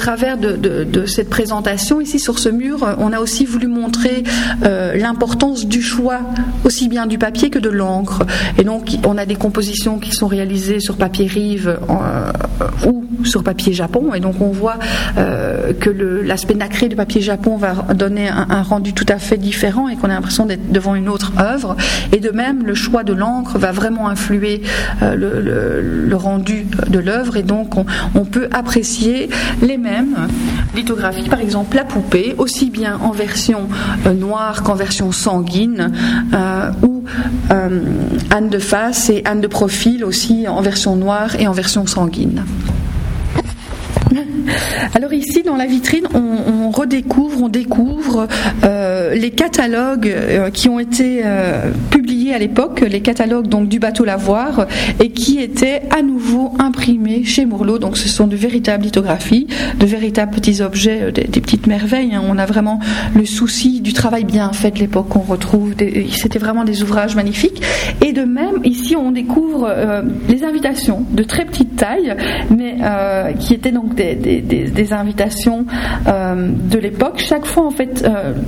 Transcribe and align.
travers 0.00 0.38
de, 0.38 1.04
cette 1.04 1.28
présentation, 1.28 2.00
ici 2.00 2.18
sur 2.18 2.38
ce 2.38 2.48
mur, 2.48 2.96
on 2.98 3.12
a 3.12 3.20
aussi 3.20 3.44
voulu 3.44 3.66
montrer 3.66 4.24
euh, 4.64 4.96
l'importance 4.96 5.66
du 5.66 5.82
choix 5.82 6.20
aussi 6.64 6.88
bien 6.88 7.06
du 7.06 7.18
papier 7.18 7.50
que 7.50 7.58
de 7.58 7.68
l'encre. 7.68 8.22
Et 8.56 8.64
donc, 8.64 8.96
on 9.06 9.18
a 9.18 9.26
des 9.26 9.34
compositions 9.34 9.98
qui 9.98 10.12
sont 10.12 10.26
réalisées 10.26 10.80
sur 10.80 10.96
papier 10.96 11.26
rive 11.26 11.78
euh, 11.90 12.32
ou 12.88 13.04
sur 13.24 13.44
papier 13.44 13.74
japon. 13.74 14.14
Et 14.14 14.20
donc, 14.20 14.40
on 14.40 14.48
voit 14.48 14.78
euh, 15.18 15.74
que 15.74 15.90
l'aspect 15.90 16.54
nacré 16.54 16.88
du 16.88 16.96
papier 16.96 17.20
japon 17.20 17.58
va 17.58 17.74
donner 17.94 18.28
un, 18.28 18.62
rendu 18.62 18.94
tout 18.94 19.06
à 19.08 19.18
fait 19.18 19.36
différent 19.36 19.88
et 19.88 19.96
qu'on 19.96 20.08
a 20.08 20.14
l'impression 20.14 20.46
d'être 20.46 20.72
devant 20.72 20.94
une 20.94 21.10
autre 21.10 21.32
œuvre. 21.38 21.76
Et 22.12 22.20
de 22.20 22.30
même, 22.30 22.64
le 22.64 22.74
choix 22.74 23.04
de 23.04 23.12
l'encre 23.12 23.58
va 23.58 23.70
vraiment 23.70 24.08
influer 24.08 24.62
le, 25.02 26.14
rendu 26.14 26.66
de 26.88 26.98
l'œuvre. 26.98 27.36
Et 27.36 27.42
donc, 27.42 27.74
on 27.76 28.24
peut 28.24 28.48
apprécier 28.52 29.28
les 29.60 29.76
mêmes 29.76 29.89
lithographies, 30.74 31.28
par 31.28 31.40
exemple 31.40 31.76
la 31.76 31.84
poupée, 31.84 32.34
aussi 32.38 32.70
bien 32.70 32.98
en 33.02 33.10
version 33.10 33.68
euh, 34.06 34.12
noire 34.12 34.62
qu'en 34.62 34.74
version 34.74 35.12
sanguine, 35.12 35.92
euh, 36.32 36.70
ou 36.82 37.04
euh, 37.50 37.80
Anne 38.30 38.48
de 38.48 38.58
face 38.58 39.10
et 39.10 39.22
Anne 39.24 39.40
de 39.40 39.46
profil 39.46 40.04
aussi 40.04 40.46
en 40.48 40.60
version 40.60 40.96
noire 40.96 41.36
et 41.38 41.46
en 41.46 41.52
version 41.52 41.86
sanguine. 41.86 42.44
Alors 44.94 45.12
ici, 45.12 45.42
dans 45.42 45.56
la 45.56 45.66
vitrine, 45.66 46.06
on, 46.14 46.70
redécouvre, 46.70 47.42
on 47.42 47.48
découvre 47.48 48.26
les 49.12 49.30
catalogues 49.30 50.14
qui 50.52 50.68
ont 50.68 50.78
été 50.78 51.22
publiés 51.90 52.34
à 52.34 52.38
l'époque, 52.38 52.80
les 52.80 53.00
catalogues 53.00 53.48
donc 53.48 53.68
du 53.68 53.78
bateau 53.78 54.04
Lavoir, 54.04 54.66
et 55.00 55.10
qui 55.10 55.40
étaient 55.40 55.82
à 55.90 56.02
nouveau 56.02 56.52
imprimés 56.58 57.24
chez 57.24 57.44
Mourlot. 57.44 57.78
Donc 57.78 57.96
ce 57.96 58.08
sont 58.08 58.26
de 58.26 58.36
véritables 58.36 58.84
lithographies, 58.84 59.46
de 59.78 59.86
véritables 59.86 60.32
petits 60.32 60.62
objets, 60.62 61.02
euh, 61.02 61.10
des, 61.10 61.40
petites 61.40 61.66
merveilles. 61.66 62.14
Hein. 62.14 62.22
On 62.26 62.38
a 62.38 62.46
vraiment 62.46 62.80
le 63.14 63.24
souci 63.24 63.80
du 63.80 63.92
travail 63.92 64.24
bien 64.24 64.52
fait 64.52 64.70
de 64.70 64.78
l'époque 64.78 65.08
qu'on 65.08 65.20
retrouve. 65.20 65.74
C'était 66.12 66.38
vraiment 66.38 66.64
des 66.64 66.82
ouvrages 66.82 67.16
magnifiques. 67.16 67.62
Et 68.04 68.12
de 68.12 68.22
même, 68.22 68.60
ici, 68.64 68.96
on 68.96 69.10
découvre 69.10 69.66
euh, 69.68 70.02
les 70.28 70.44
invitations 70.44 71.04
de 71.10 71.22
très 71.22 71.44
petite 71.44 71.76
taille, 71.76 72.14
mais 72.50 72.76
euh, 72.82 73.32
qui 73.32 73.54
étaient 73.54 73.72
donc 73.72 73.99
des, 74.00 74.92
invitations 74.92 75.66
de 76.06 76.78
l'époque. 76.78 77.18
Chaque 77.18 77.46
fois, 77.46 77.66
en 77.66 77.70
fait, 77.70 78.04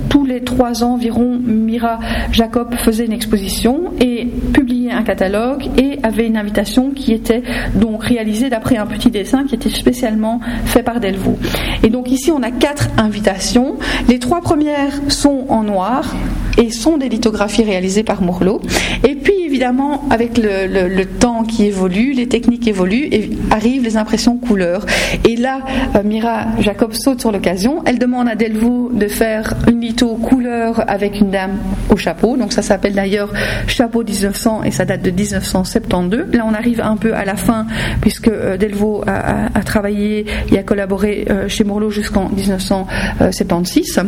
tous 0.09 0.25
les 0.25 0.41
trois 0.41 0.83
ans 0.83 0.93
environ, 0.93 1.39
Mira 1.43 1.99
Jacob 2.31 2.75
faisait 2.75 3.05
une 3.05 3.13
exposition 3.13 3.91
et 4.01 4.27
publiait 4.53 4.82
un 4.91 5.03
catalogue 5.03 5.65
et 5.77 5.99
avait 6.03 6.27
une 6.27 6.37
invitation 6.37 6.91
qui 6.91 7.13
était 7.13 7.43
donc 7.75 8.03
réalisée 8.03 8.49
d'après 8.49 8.77
un 8.77 8.85
petit 8.85 9.11
dessin 9.11 9.45
qui 9.45 9.55
était 9.55 9.69
spécialement 9.69 10.39
fait 10.65 10.83
par 10.83 10.99
Delvaux. 10.99 11.37
Et 11.83 11.89
donc 11.89 12.11
ici, 12.11 12.31
on 12.31 12.41
a 12.43 12.51
quatre 12.51 12.89
invitations. 12.97 13.75
Les 14.07 14.19
trois 14.19 14.41
premières 14.41 14.93
sont 15.09 15.45
en 15.49 15.63
noir 15.63 16.13
et 16.57 16.71
sont 16.71 16.97
des 16.97 17.09
lithographies 17.09 17.63
réalisées 17.63 18.03
par 18.03 18.21
Mourlot. 18.21 18.61
Et 19.07 19.15
puis 19.15 19.33
évidemment, 19.43 20.03
avec 20.09 20.37
le, 20.37 21.03
temps 21.05 21.43
qui 21.43 21.65
évolue, 21.65 22.13
les 22.13 22.27
techniques 22.27 22.67
évoluent 22.67 23.07
et 23.11 23.29
arrivent 23.51 23.83
les 23.83 23.97
impressions 23.97 24.37
couleurs. 24.37 24.85
Et 25.27 25.35
là, 25.35 25.59
euh, 25.95 26.03
Mira 26.03 26.45
Jacob 26.59 26.93
saute 26.93 27.19
sur 27.19 27.31
l'occasion. 27.31 27.83
Elle 27.85 27.99
demande 27.99 28.27
à 28.27 28.35
Delvaux 28.35 28.89
de 28.93 29.07
faire 29.07 29.53
une 29.69 29.81
litho 29.81 30.15
couleur 30.15 30.83
avec 30.87 31.19
une 31.19 31.29
dame 31.29 31.57
au 31.89 31.97
chapeau. 31.97 32.37
Donc 32.37 32.53
ça 32.53 32.61
s'appelle 32.61 32.93
d'ailleurs 32.93 33.31
Chapeau 33.67 34.03
1900 34.03 34.63
et 34.63 34.71
ça 34.73 34.85
date 34.85 35.01
de 35.01 35.11
1972. 35.11 36.25
Là, 36.33 36.45
on 36.47 36.53
arrive 36.53 36.81
un 36.81 36.97
peu 36.97 37.13
à 37.13 37.25
la 37.25 37.35
fin 37.35 37.65
puisque 38.01 38.27
euh, 38.27 38.57
Delvaux 38.57 39.03
a, 39.07 39.61
travaillé 39.63 40.25
et 40.51 40.57
a 40.57 40.63
collaboré 40.63 41.25
euh, 41.29 41.47
chez 41.47 41.63
Mourlot 41.63 41.89
jusqu'en 41.89 42.29
1976. 42.29 44.01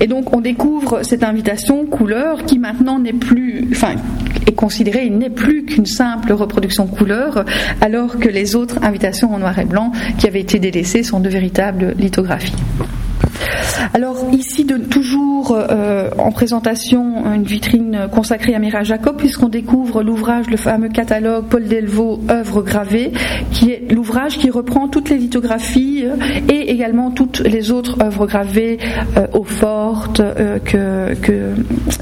Et 0.00 0.06
donc, 0.06 0.34
on 0.34 0.40
découvre 0.40 1.02
cette 1.02 1.22
invitation 1.22 1.84
couleur 1.86 2.44
qui 2.44 2.58
maintenant 2.58 2.98
n'est 2.98 3.12
plus, 3.12 3.68
enfin, 3.72 3.94
est 4.46 4.52
considérée, 4.52 5.10
n'est 5.10 5.30
plus 5.30 5.64
qu'une 5.64 5.86
simple 5.86 6.32
reproduction 6.32 6.86
couleur, 6.86 7.44
alors 7.80 8.18
que 8.18 8.28
les 8.28 8.56
autres 8.56 8.78
invitations 8.82 9.34
en 9.34 9.38
noir 9.38 9.58
et 9.58 9.64
blanc 9.64 9.92
qui 10.18 10.26
avaient 10.26 10.40
été 10.40 10.58
délaissées 10.58 11.02
sont 11.02 11.20
de 11.20 11.28
véritables 11.28 11.94
lithographies. 11.98 12.54
Alors 13.92 14.16
ici, 14.32 14.64
de, 14.64 14.76
toujours 14.76 15.56
euh, 15.56 16.10
en 16.18 16.30
présentation, 16.30 17.32
une 17.34 17.44
vitrine 17.44 18.08
consacrée 18.12 18.54
à 18.54 18.58
Mira 18.58 18.82
Jacob, 18.82 19.16
puisqu'on 19.16 19.48
découvre 19.48 20.02
l'ouvrage, 20.02 20.48
le 20.48 20.56
fameux 20.56 20.88
catalogue 20.88 21.46
Paul 21.48 21.64
Delvaux, 21.64 22.20
œuvres 22.30 22.62
gravées, 22.62 23.12
qui 23.52 23.70
est 23.70 23.92
l'ouvrage 23.92 24.38
qui 24.38 24.50
reprend 24.50 24.88
toutes 24.88 25.10
les 25.10 25.18
lithographies 25.18 26.04
euh, 26.04 26.16
et 26.48 26.70
également 26.70 27.10
toutes 27.10 27.40
les 27.40 27.70
autres 27.70 28.02
œuvres 28.02 28.26
gravées 28.26 28.78
euh, 29.16 29.26
eau 29.32 29.44
forte 29.44 30.22
que, 30.64 31.14
que, 31.14 31.54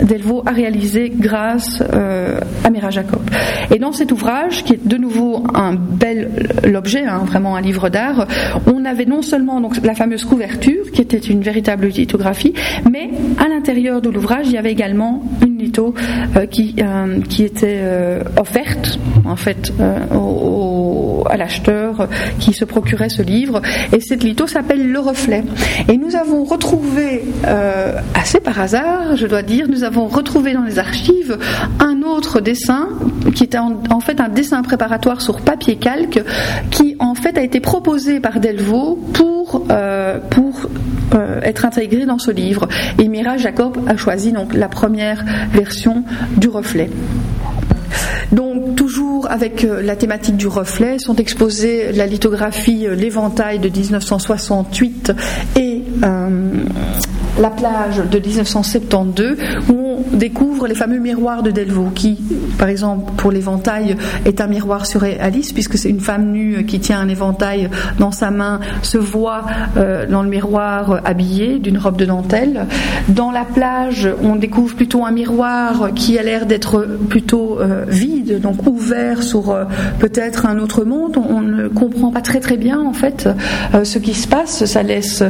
Delvaux 0.03 0.43
a 0.47 0.51
réalisées 0.51 1.13
grâce 1.15 1.81
à 1.81 2.71
Mira 2.71 2.91
Jacob. 2.91 3.23
Et 3.71 3.79
dans 3.79 3.93
cet 3.93 4.13
ouvrage, 4.13 4.65
qui 4.65 4.75
est 4.75 4.87
de 4.87 4.97
nouveau 4.97 5.45
un 5.55 5.75
bel 5.75 6.31
objet, 6.75 7.05
hein, 7.05 7.23
vraiment 7.27 7.57
un 7.57 7.61
livre 7.61 7.89
d'art, 7.89 8.27
on 8.67 8.85
avait 8.85 9.07
non 9.07 9.23
seulement 9.23 9.61
donc, 9.61 9.77
la 9.83 9.95
fameuse 9.95 10.25
couverture, 10.25 10.91
qui 10.93 11.01
était 11.01 11.22
une 11.29 11.43
véritable 11.43 11.87
lithographie, 11.87 12.55
mais 12.91 13.11
à 13.39 13.49
l'intérieur 13.49 14.01
de 14.01 14.11
l'ouvrage, 14.11 14.47
il 14.47 14.53
y 14.53 14.59
avait 14.59 14.73
également 14.73 15.23
une 15.43 15.59
litho 15.59 15.95
euh, 16.37 16.47
qui, 16.47 16.75
euh, 16.81 17.21
qui 17.29 17.45
était 17.45 17.81
euh, 17.83 18.23
offerte 18.39 18.99
en 19.25 19.37
fait 19.37 19.73
à 21.31 21.37
l'acheteur 21.37 22.09
qui 22.41 22.53
se 22.53 22.65
procurait 22.65 23.09
ce 23.09 23.23
livre. 23.23 23.63
Et 23.93 24.01
cette 24.01 24.25
litho 24.25 24.47
s'appelle 24.47 24.91
Le 24.91 24.99
Reflet. 24.99 25.45
Et 25.89 25.97
nous 25.97 26.17
avons 26.17 26.45
retrouvé, 26.45 27.23
assez 28.15 28.41
par 28.41 28.61
hasard, 28.61 29.17
je 29.17 29.27
dois 29.27 29.43
dire, 29.43 29.69
nous 29.69 29.85
avons 29.85 30.09
retrouvé 30.09 30.53
dans 30.53 30.65
les 30.65 30.79
archives 30.79 31.39
un 31.79 32.03
autre 32.03 32.41
dessin 32.41 32.89
qui 33.35 33.45
était 33.45 33.59
en, 33.59 33.81
en 33.91 34.01
fait 34.01 34.21
un 34.21 34.29
dessin 34.29 34.63
préparatoire 34.63 35.21
sur 35.21 35.41
papier 35.41 35.77
calque 35.77 36.23
qui 36.71 36.97
en 36.99 37.15
fait 37.15 37.39
a 37.39 37.43
été 37.43 37.61
proposé 37.61 38.21
par 38.21 38.41
Delvaux 38.41 38.99
pour, 39.13 39.65
pour 40.31 40.69
euh, 41.15 41.41
être 41.43 41.65
intégré 41.65 42.07
dans 42.07 42.19
ce 42.19 42.31
livre. 42.31 42.69
Et 42.99 43.09
Mira 43.09 43.37
Jacob 43.37 43.79
a 43.87 43.97
choisi 43.97 44.33
donc 44.33 44.55
la 44.55 44.69
première 44.69 45.25
version 45.53 46.05
du 46.37 46.49
reflet. 46.49 46.91
Donc 48.33 48.77
toujours 48.77 49.31
avec 49.31 49.65
euh, 49.65 49.83
la 49.83 49.97
thématique 49.97 50.37
du 50.37 50.47
reflet 50.47 50.99
sont 50.99 51.17
exposées 51.17 51.93
la 51.93 52.07
lithographie 52.07 52.87
euh, 52.87 52.95
L'éventail 52.95 53.59
de 53.59 53.69
1968 53.69 55.13
et 55.57 55.83
la 57.39 57.51
plage 57.51 58.03
de 58.11 58.19
1972 58.19 59.37
où 59.69 59.73
on 59.73 59.92
découvre 60.13 60.67
les 60.67 60.75
fameux 60.75 60.99
miroirs 60.99 61.43
de 61.43 61.51
Delvaux 61.51 61.91
qui, 61.95 62.19
par 62.59 62.69
exemple, 62.69 63.13
pour 63.17 63.33
l'éventail 63.33 63.97
est 64.25 64.41
un 64.41 64.47
miroir 64.47 64.87
sur 64.87 65.05
Alice 65.05 65.53
puisque 65.53 65.79
c'est 65.79 65.91
une 65.91 66.01
femme 66.01 66.31
nue 66.31 66.65
qui 66.67 66.81
tient 66.81 66.99
un 67.01 67.09
éventail 67.09 67.71
dans 67.99 68.13
sa 68.13 68.31
main, 68.31 68.61
se 68.83 68.99
voit 68.99 69.45
euh, 69.77 70.07
dans 70.07 70.23
le 70.23 70.29
miroir 70.29 71.01
habillée 71.05 71.59
d'une 71.59 71.79
robe 71.79 71.97
de 71.97 72.05
dentelle. 72.05 72.67
Dans 73.09 73.31
la 73.31 73.45
plage, 73.45 74.09
on 74.23 74.37
découvre 74.37 74.75
plutôt 74.75 75.05
un 75.05 75.13
miroir 75.13 75.91
qui 75.95 76.19
a 76.19 76.23
l'air 76.23 76.47
d'être 76.47 76.87
plutôt 77.09 77.61
euh, 77.61 77.85
vide, 77.89 78.41
donc 78.41 78.67
ouvert 78.67 79.23
sur 79.23 79.51
euh, 79.51 79.65
peut-être 79.99 80.47
un 80.47 80.59
autre 80.59 80.85
monde. 80.85 81.17
On, 81.17 81.43
ne 81.43 81.67
comprend 81.69 82.13
pas 82.13 82.21
très 82.21 82.39
très 82.39 82.57
bien 82.57 82.81
en 82.81 82.93
fait 82.93 83.29
ce 83.83 83.99
qui 83.99 84.15
se 84.15 84.29
passe. 84.29 84.65
Ça 84.65 84.83
laisse 84.83 85.25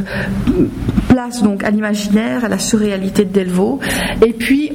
place 1.07 1.41
donc 1.41 1.63
à 1.63 1.71
l'imaginaire, 1.71 2.45
à 2.45 2.49
la 2.49 2.59
surréalité 2.59 3.25
de 3.25 3.31
Delvaux. 3.31 3.79
Et 4.25 4.33
puis 4.33 4.72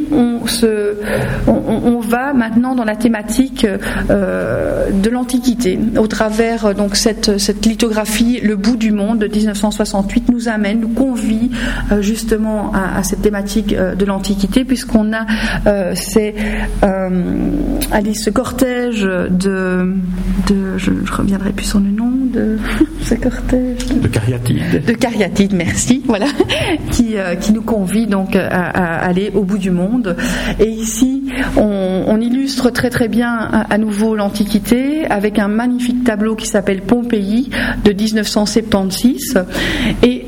on, 1.46 2.00
va 2.00 2.32
maintenant 2.32 2.74
dans 2.74 2.84
la 2.84 2.96
thématique 2.96 3.66
euh, 4.10 4.90
de 4.90 5.10
l'Antiquité. 5.10 5.78
Au 5.98 6.06
travers 6.06 6.74
donc 6.74 6.96
cette, 6.96 7.30
lithographie, 7.66 8.40
Le 8.42 8.56
bout 8.56 8.76
du 8.76 8.92
monde 8.92 9.18
de 9.18 9.28
1968 9.28 10.30
nous 10.30 10.48
amène, 10.48 10.80
nous 10.80 10.88
convie 10.88 11.50
euh, 11.92 12.00
justement 12.00 12.72
à, 12.72 13.02
cette 13.02 13.22
thématique 13.22 13.72
euh, 13.72 13.94
de 13.94 14.04
l'Antiquité, 14.04 14.64
puisqu'on 14.64 15.12
a 15.12 15.26
ces, 15.94 16.34
ce 18.14 18.30
cortège 18.30 19.02
de, 19.02 19.94
de 20.48 20.78
je 20.78 20.90
ne 20.90 21.10
reviendrai 21.10 21.52
plus 21.52 21.66
sur 21.66 21.80
le 21.80 21.90
nom 21.90 22.12
de 22.28 22.58
ce 23.02 23.14
cortège 23.14 23.86
de, 23.86 24.00
de 24.00 24.08
cariatides. 24.08 24.84
De 24.86 24.92
cariatides, 24.92 25.54
merci. 25.54 26.02
Voilà, 26.06 26.26
qui, 26.90 27.16
qui 27.40 27.52
nous 27.52 27.62
convie 27.62 28.06
donc 28.06 28.36
à, 28.36 28.46
à 28.46 29.06
aller 29.06 29.30
au 29.34 29.42
bout 29.42 29.58
du 29.58 29.70
monde. 29.70 30.16
Et 30.60 30.68
ici, 30.68 31.24
on, 31.56 32.20
illustre 32.20 32.70
très 32.70 32.90
très 32.90 33.08
bien 33.08 33.32
à, 33.70 33.78
nouveau 33.78 34.16
l'Antiquité 34.16 35.06
avec 35.06 35.38
un 35.38 35.48
magnifique 35.48 36.04
tableau 36.04 36.34
qui 36.34 36.46
s'appelle 36.46 36.82
Pompéi 36.82 37.50
de 37.84 37.92
1976. 37.92 39.44
Et 40.02 40.26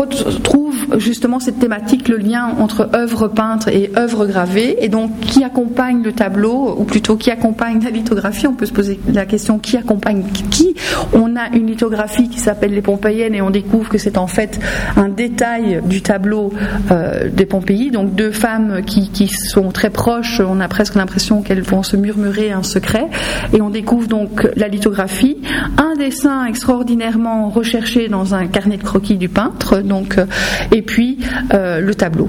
retrouve 0.00 0.98
justement 0.98 1.40
cette 1.40 1.58
thématique, 1.58 2.08
le 2.08 2.16
lien 2.16 2.54
entre 2.58 2.88
œuvre 2.94 3.28
peintre 3.28 3.68
et 3.68 3.90
œuvre 3.96 4.26
gravée, 4.26 4.84
et 4.84 4.88
donc 4.88 5.18
qui 5.20 5.44
accompagne 5.44 6.02
le 6.02 6.12
tableau, 6.12 6.76
ou 6.78 6.84
plutôt 6.84 7.16
qui 7.16 7.30
accompagne 7.30 7.82
la 7.82 7.90
lithographie? 7.90 8.46
On 8.46 8.54
peut 8.54 8.66
se 8.66 8.72
poser 8.72 9.00
la 9.12 9.26
question 9.26 9.58
qui 9.58 9.76
accompagne 9.76 10.24
qui? 10.50 10.74
On 11.12 11.36
a 11.36 11.48
une 11.54 11.66
lithographie 11.66 12.28
qui 12.28 12.38
s'appelle 12.38 12.72
les 12.72 12.82
Pompéiennes, 12.82 13.34
et 13.34 13.42
on 13.42 13.50
découvre 13.50 13.88
que 13.88 13.98
c'est 13.98 14.18
en 14.18 14.26
fait 14.26 14.58
un 14.96 15.08
détail 15.08 15.80
du 15.84 16.02
tableau 16.02 16.52
euh, 16.90 17.28
des 17.30 17.46
Pompéi, 17.46 17.90
donc 17.90 18.14
deux 18.14 18.32
femmes 18.32 18.82
qui, 18.86 19.10
qui 19.10 19.28
sont 19.28 19.70
très 19.70 19.90
proches, 19.90 20.40
on 20.40 20.60
a 20.60 20.68
presque 20.68 20.94
l'impression 20.94 21.42
qu'elles 21.42 21.62
vont 21.62 21.82
se 21.82 21.96
murmurer 21.96 22.52
un 22.52 22.62
secret, 22.62 23.08
et 23.52 23.60
on 23.60 23.70
découvre 23.70 24.08
donc 24.08 24.48
la 24.56 24.68
lithographie, 24.68 25.38
un 25.76 25.94
dessin 25.96 26.46
extraordinairement 26.46 27.50
recherché 27.50 28.08
dans 28.08 28.34
un 28.34 28.46
carnet 28.46 28.76
de 28.76 28.82
croquis 28.82 29.16
du 29.16 29.28
peintre, 29.28 29.78
euh, 30.18 30.26
et 30.72 30.82
puis 30.82 31.18
euh, 31.52 31.80
le 31.80 31.94
tableau. 31.94 32.28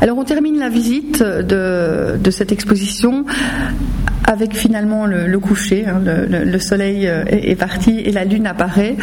Alors 0.00 0.18
on 0.18 0.24
termine 0.24 0.58
la 0.58 0.68
visite 0.68 1.22
de 1.22 2.30
cette 2.30 2.52
exposition 2.52 3.24
avec 4.24 4.56
finalement 4.56 5.06
le, 5.06 5.38
coucher, 5.38 5.86
hein, 5.86 6.00
le, 6.04 6.58
soleil 6.58 7.06
euh, 7.06 7.24
est, 7.28 7.56
parti 7.56 8.00
et 8.00 8.10
la 8.10 8.24
lune 8.24 8.46
apparaît 8.46 8.96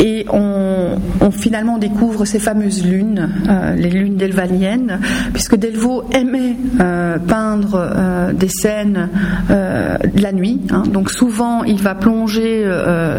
et 0.00 0.26
on, 0.32 0.98
finalement 1.30 1.78
découvre 1.78 2.24
ces 2.24 2.38
fameuses 2.38 2.84
lunes, 2.84 3.30
euh, 3.48 3.74
les 3.74 3.90
lunes 3.90 4.16
delvaliennes, 4.16 5.00
puisque 5.32 5.56
Delvaux 5.56 6.04
aimait 6.12 6.56
euh, 6.80 7.18
peindre 7.18 8.32
des 8.32 8.48
scènes 8.48 9.08
la 9.48 10.32
nuit. 10.32 10.60
Hein. 10.70 10.84
donc 10.86 11.10
souvent 11.10 11.64
il 11.64 11.80
va 11.80 11.94
plonger 11.94 12.64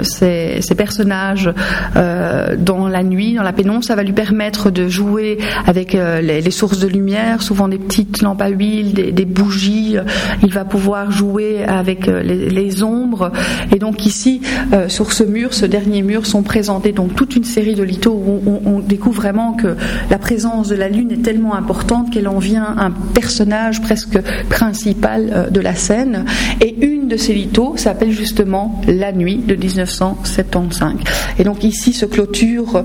ses, 0.03 0.59
personnages 0.75 1.51
dans 1.95 2.87
la 2.87 3.03
nuit, 3.03 3.35
dans 3.35 3.43
la 3.43 3.53
pénombre. 3.53 3.83
Ça 3.83 3.95
va 3.95 4.03
lui 4.03 4.13
permettre 4.13 4.71
de 4.71 4.87
jouer 4.87 5.37
avec 5.65 5.93
les, 5.93 6.51
sources 6.51 6.79
de 6.79 6.87
lumière, 6.87 7.41
souvent 7.41 7.67
des 7.67 7.77
petites 7.77 8.21
lampes 8.21 8.41
à 8.41 8.49
huile, 8.49 8.93
des 8.93 9.25
bougies. 9.25 9.97
Il 10.43 10.51
va 10.51 10.65
pouvoir 10.65 11.11
jouer 11.11 11.44
avec 11.67 12.07
euh, 12.07 12.21
les, 12.21 12.83
ombres. 12.83 13.31
Et 13.73 13.79
donc 13.79 14.05
ici, 14.05 14.41
euh, 14.73 14.89
sur 14.89 15.13
ce 15.13 15.23
mur, 15.23 15.53
ce 15.53 15.65
dernier 15.65 16.01
mur, 16.01 16.25
sont 16.25 16.43
présentés 16.43 16.91
donc 16.91 17.15
toute 17.15 17.35
une 17.35 17.43
série 17.43 17.75
de 17.75 17.83
lithos 17.83 18.13
où 18.13 18.59
on, 18.65 18.79
découvre 18.79 19.15
vraiment 19.15 19.53
que 19.53 19.75
la 20.09 20.17
présence 20.17 20.67
de 20.67 20.75
la 20.75 20.89
lune 20.89 21.11
est 21.11 21.21
tellement 21.21 21.55
importante 21.55 22.11
qu'elle 22.11 22.27
en 22.27 22.39
vient 22.39 22.75
un 22.77 22.91
personnage 22.91 23.81
presque 23.81 24.19
principal 24.49 25.29
euh, 25.31 25.49
de 25.49 25.59
la 25.59 25.75
scène. 25.75 26.25
Et 26.61 26.75
une 26.85 27.07
de 27.07 27.17
ces 27.17 27.33
lithos 27.33 27.77
s'appelle 27.77 28.11
justement 28.11 28.81
La 28.87 29.11
Nuit 29.11 29.37
de 29.37 29.55
1975. 29.55 30.93
Et 31.39 31.43
donc 31.43 31.63
ici 31.63 31.93
se 31.93 32.05
clôture 32.05 32.83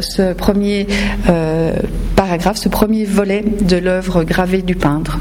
ce 0.00 0.32
premier 0.34 0.86
paragraphe, 2.16 2.56
ce 2.56 2.68
premier 2.68 3.04
volet 3.04 3.44
de 3.62 3.76
l'œuvre 3.76 4.24
gravée 4.24 4.62
du 4.62 4.74
peintre. 4.74 5.18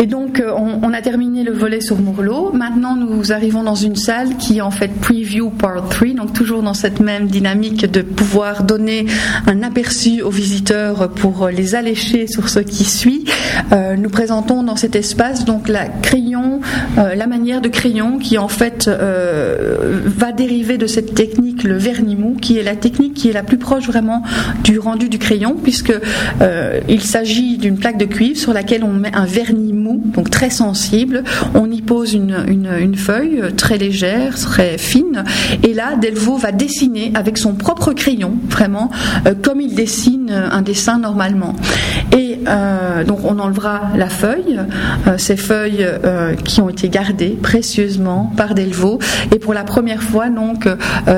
Et 0.00 0.06
donc, 0.06 0.40
euh, 0.40 0.52
on, 0.56 0.92
a 0.92 1.00
terminé 1.00 1.42
le 1.42 1.52
volet 1.52 1.80
sur 1.80 1.98
Mourlot. 1.98 2.52
Maintenant, 2.52 2.96
nous 2.96 3.32
arrivons 3.32 3.62
dans 3.62 3.74
une 3.74 3.96
salle 3.96 4.36
qui 4.36 4.58
est 4.58 4.60
en 4.60 4.70
fait 4.70 4.88
Preview 4.88 5.50
Part 5.50 5.88
3, 5.88 6.08
donc 6.14 6.32
toujours 6.32 6.62
dans 6.62 6.74
cette 6.74 7.00
même 7.00 7.28
dynamique 7.28 7.90
de 7.90 8.02
pouvoir 8.02 8.64
donner 8.64 9.06
un 9.46 9.62
aperçu 9.62 10.22
aux 10.22 10.30
visiteurs 10.30 11.10
pour 11.10 11.48
les 11.48 11.74
allécher 11.74 12.26
sur 12.26 12.48
ce 12.48 12.58
qui 12.58 12.84
suit. 12.84 13.24
Euh, 13.72 13.96
nous 13.96 14.10
présentons 14.10 14.62
dans 14.62 14.76
cet 14.76 14.96
espace 14.96 15.44
donc 15.44 15.68
la 15.68 15.86
crayon, 15.86 16.60
euh, 16.98 17.14
la 17.14 17.26
manière 17.26 17.60
de 17.60 17.68
crayon 17.68 18.18
qui 18.18 18.38
en 18.38 18.48
fait 18.48 18.88
va 18.88 20.32
dériver 20.32 20.78
de 20.78 20.86
cette 20.86 21.14
technique, 21.14 21.64
le 21.64 21.76
vernis 21.76 22.16
mou, 22.16 22.36
qui 22.40 22.58
est 22.58 22.62
la 22.62 22.76
technique 22.76 23.14
qui 23.14 23.28
est 23.28 23.32
la 23.32 23.42
plus 23.42 23.58
proche 23.58 23.86
vraiment 23.86 24.22
du 24.64 24.78
rendu 24.78 25.08
du 25.08 25.18
crayon, 25.18 25.56
puisque 25.62 25.94
il 26.88 27.00
s'agit 27.00 27.58
d'une 27.58 27.76
plaque 27.76 27.98
de 27.98 28.04
cuivre 28.04 28.38
sur 28.38 28.52
laquelle 28.52 28.84
on 28.84 28.92
met 28.92 29.14
un 29.14 29.26
vernis 29.26 29.72
mou 29.72 29.91
donc 30.04 30.30
très 30.30 30.50
sensible. 30.50 31.24
On 31.54 31.70
y 31.70 31.82
pose 31.82 32.14
une, 32.14 32.96
feuille 32.96 33.42
très 33.56 33.78
légère, 33.78 34.34
très 34.34 34.78
fine, 34.78 35.24
et 35.62 35.72
là, 35.74 35.96
Delvaux 35.96 36.36
va 36.36 36.52
dessiner 36.52 37.12
avec 37.14 37.38
son 37.38 37.54
propre 37.54 37.92
crayon, 37.92 38.34
vraiment, 38.48 38.90
euh, 39.26 39.34
comme 39.40 39.60
il 39.60 39.74
dessine 39.74 40.30
un 40.30 40.62
dessin 40.62 40.98
normalement. 40.98 41.54
Et 42.16 42.38
euh, 42.46 43.04
donc 43.04 43.20
on 43.24 43.38
enlevera 43.38 43.90
la 43.96 44.08
feuille, 44.08 44.60
euh, 45.06 45.18
ces 45.18 45.36
feuilles 45.36 45.86
qui 46.44 46.60
ont 46.60 46.68
été 46.68 46.88
gardées 46.88 47.38
précieusement 47.42 48.32
par 48.36 48.54
Delvaux, 48.54 48.98
et 49.34 49.38
pour 49.38 49.54
la 49.54 49.64
première 49.64 50.02
fois, 50.02 50.28
donc, 50.28 50.68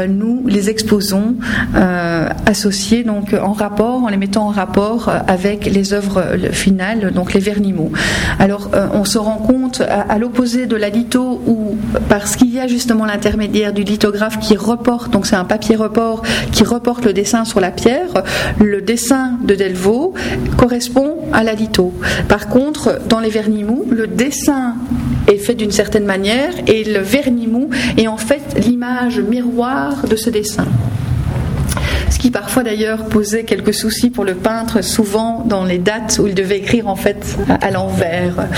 nous 0.09 0.47
les 0.47 0.71
exposons 0.71 1.37
associés 2.47 3.05
donc 3.05 3.35
en 3.35 3.53
rapport, 3.53 4.03
en 4.05 4.09
les 4.09 4.17
mettant 4.17 4.47
en 4.47 4.51
rapport 4.51 5.11
avec 5.27 5.67
les 5.67 5.93
œuvres 5.93 6.23
finales, 6.53 7.13
donc 7.13 7.33
les 7.33 7.41
vernimaux. 7.41 7.93
Euh, 8.75 8.89
on 8.93 9.05
se 9.05 9.19
rend 9.19 9.37
compte 9.37 9.81
à, 9.81 10.19
l'opposé 10.19 10.67
de 10.67 10.77
la 10.77 10.89
litho 10.89 11.41
où 11.47 11.77
parce 12.09 12.37
qu'il 12.37 12.53
y 12.53 12.61
a 12.61 12.67
justement 12.67 13.05
l'intermédiaire 13.05 13.73
du 13.73 13.83
lithographe 13.83 14.39
qui 14.39 14.57
reporte, 14.57 15.11
donc 15.11 15.27
c'est 15.27 15.37
un 15.37 15.45
papier 15.45 15.77
report 15.77 16.23
qui 16.53 16.65
reporte 16.65 17.05
le 17.05 17.13
dessin 17.13 17.45
sur 17.45 17.61
la 17.61 17.71
pierre, 17.71 18.23
le 18.61 18.81
dessin 18.81 19.39
de 19.43 19.55
Delvaux 19.55 20.15
correspond 20.57 21.17
à 21.33 21.43
la 21.45 21.55
litho. 21.55 21.93
Par 22.29 22.49
contre, 22.49 23.01
dans 23.09 23.21
les 23.21 23.31
vernis 23.31 23.65
mous, 23.65 23.85
le 23.91 24.07
dessin 24.07 24.75
est 25.29 25.39
fait 25.39 25.55
d'une 25.55 25.73
certaine 25.73 26.05
manière 26.05 26.53
et 26.67 26.85
le 26.85 27.01
vernis 27.01 27.47
mou 27.47 27.71
est 27.97 28.09
en 28.09 28.17
fait 28.17 28.43
l'image 28.67 29.21
miroir 29.21 30.07
de 30.09 30.17
ce 30.17 30.31
dessin 30.31 30.67
qui 32.25 32.31
parfois 32.31 32.63
d'ailleurs 32.63 33.05
posait 33.05 33.45
quelques 33.45 33.75
soucis 33.75 34.09
pour 34.09 34.25
le 34.25 34.35
peintre, 34.35 34.83
souvent 34.83 35.45
dans 35.45 35.63
les 35.63 35.77
dates 35.77 36.19
où 36.23 36.27
il 36.27 36.35
devait 36.35 36.57
écrire 36.57 36.89
en 36.89 36.97
fait 36.97 37.37
à 37.61 37.71
l'envers. 37.71 38.49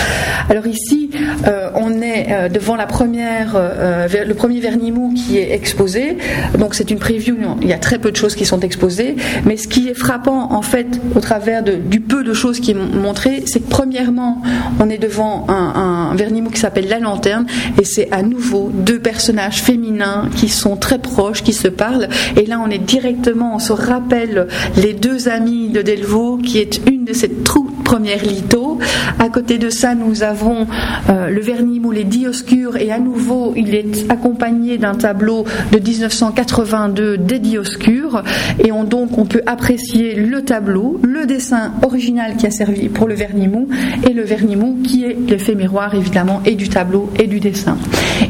Alors 0.48 0.68
ici, 0.68 1.10
euh, 1.48 1.70
on 1.74 2.00
est 2.00 2.28
euh, 2.30 2.48
devant 2.48 2.76
la 2.76 2.86
première, 2.86 3.54
euh, 3.56 4.06
le 4.24 4.34
premier 4.34 4.60
vernis 4.60 4.92
mou 4.92 5.12
qui 5.14 5.38
est 5.38 5.52
exposé. 5.52 6.16
Donc 6.56 6.76
c'est 6.76 6.92
une 6.92 7.00
preview, 7.00 7.36
il 7.60 7.66
y 7.66 7.72
a 7.72 7.78
très 7.78 7.98
peu 7.98 8.12
de 8.12 8.16
choses 8.16 8.36
qui 8.36 8.46
sont 8.46 8.60
exposées, 8.60 9.16
mais 9.44 9.56
ce 9.56 9.66
qui 9.66 9.88
est 9.88 9.94
frappant 9.94 10.52
en 10.52 10.62
fait 10.62 11.00
au 11.16 11.18
travers 11.18 11.64
du 11.64 11.98
peu 11.98 12.22
de 12.22 12.34
choses 12.34 12.60
qui 12.60 12.70
est 12.70 12.74
montré, 12.74 13.42
c'est 13.46 13.58
que 13.58 13.68
premièrement, 13.68 14.42
on 14.78 14.88
est 14.88 14.98
devant 14.98 15.44
un, 15.48 16.12
un 16.12 16.14
vernis 16.14 16.40
mou 16.40 16.50
qui 16.50 16.60
s'appelle 16.60 16.86
La 16.88 17.00
Lanterne, 17.00 17.46
et 17.80 17.84
c'est 17.84 18.12
à 18.12 18.22
nouveau 18.22 18.70
deux 18.72 19.00
personnages 19.00 19.60
féminins 19.60 20.30
qui 20.36 20.48
sont 20.48 20.76
très 20.76 21.00
proches, 21.00 21.42
qui 21.42 21.52
se 21.52 21.66
parlent, 21.66 22.08
et 22.36 22.46
là 22.46 22.60
on 22.64 22.70
est 22.70 22.78
directement 22.78 23.55
on 23.56 23.58
se 23.58 23.72
rappelle 23.72 24.48
les 24.76 24.92
deux 24.92 25.28
amis 25.28 25.70
de 25.70 25.80
Delvaux, 25.80 26.36
qui 26.36 26.58
est 26.58 26.78
une 26.86 27.06
de 27.06 27.14
ces 27.14 27.30
toutes 27.30 27.75
premières 27.86 28.24
lithos. 28.24 28.78
À 29.20 29.28
côté 29.28 29.58
de 29.58 29.70
ça, 29.70 29.94
nous 29.94 30.24
avons 30.24 30.66
euh, 31.08 31.30
le 31.30 31.40
vernis 31.40 31.78
moulé 31.78 32.02
Dioscure, 32.02 32.76
et 32.76 32.90
à 32.90 32.98
nouveau, 32.98 33.52
il 33.56 33.76
est 33.76 34.10
accompagné 34.10 34.76
d'un 34.76 34.96
tableau 34.96 35.44
de 35.70 35.78
1982 35.78 37.16
des 37.16 37.38
Dioscures, 37.38 38.24
et 38.62 38.72
on, 38.72 38.82
donc 38.82 39.16
on 39.18 39.24
peut 39.24 39.42
apprécier 39.46 40.16
le 40.16 40.42
tableau, 40.42 41.00
le 41.04 41.26
dessin 41.26 41.74
original 41.82 42.36
qui 42.36 42.46
a 42.46 42.50
servi 42.50 42.88
pour 42.88 43.06
le 43.06 43.14
vernis 43.14 43.46
mou, 43.46 43.68
et 44.04 44.12
le 44.12 44.24
vernis 44.24 44.56
mou 44.56 44.78
qui 44.82 45.04
est 45.04 45.16
l'effet 45.28 45.54
miroir 45.54 45.94
évidemment 45.94 46.42
et 46.44 46.56
du 46.56 46.68
tableau 46.68 47.08
et 47.20 47.28
du 47.28 47.38
dessin. 47.38 47.78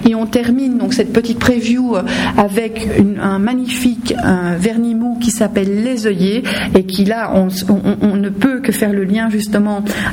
Et 0.07 0.15
on 0.15 0.27
termine 0.27 0.77
donc 0.77 0.93
cette 0.93 1.15
petite 1.15 1.39
preview 1.39 1.95
avec 2.37 2.87
un 3.23 3.39
magnifique 3.39 4.15
vernis 4.59 4.95
mou 4.95 5.19
qui 5.19 5.31
s'appelle 5.31 5.83
Les 5.83 6.07
œillets 6.07 6.43
et 6.75 6.85
qui 6.85 7.07
là, 7.07 7.33
on, 7.35 8.17
ne 8.17 8.29
peut 8.29 8.61
que 8.61 8.73
faire 8.73 8.93
le 8.93 9.05
lien 9.05 9.31
justement 9.31 9.46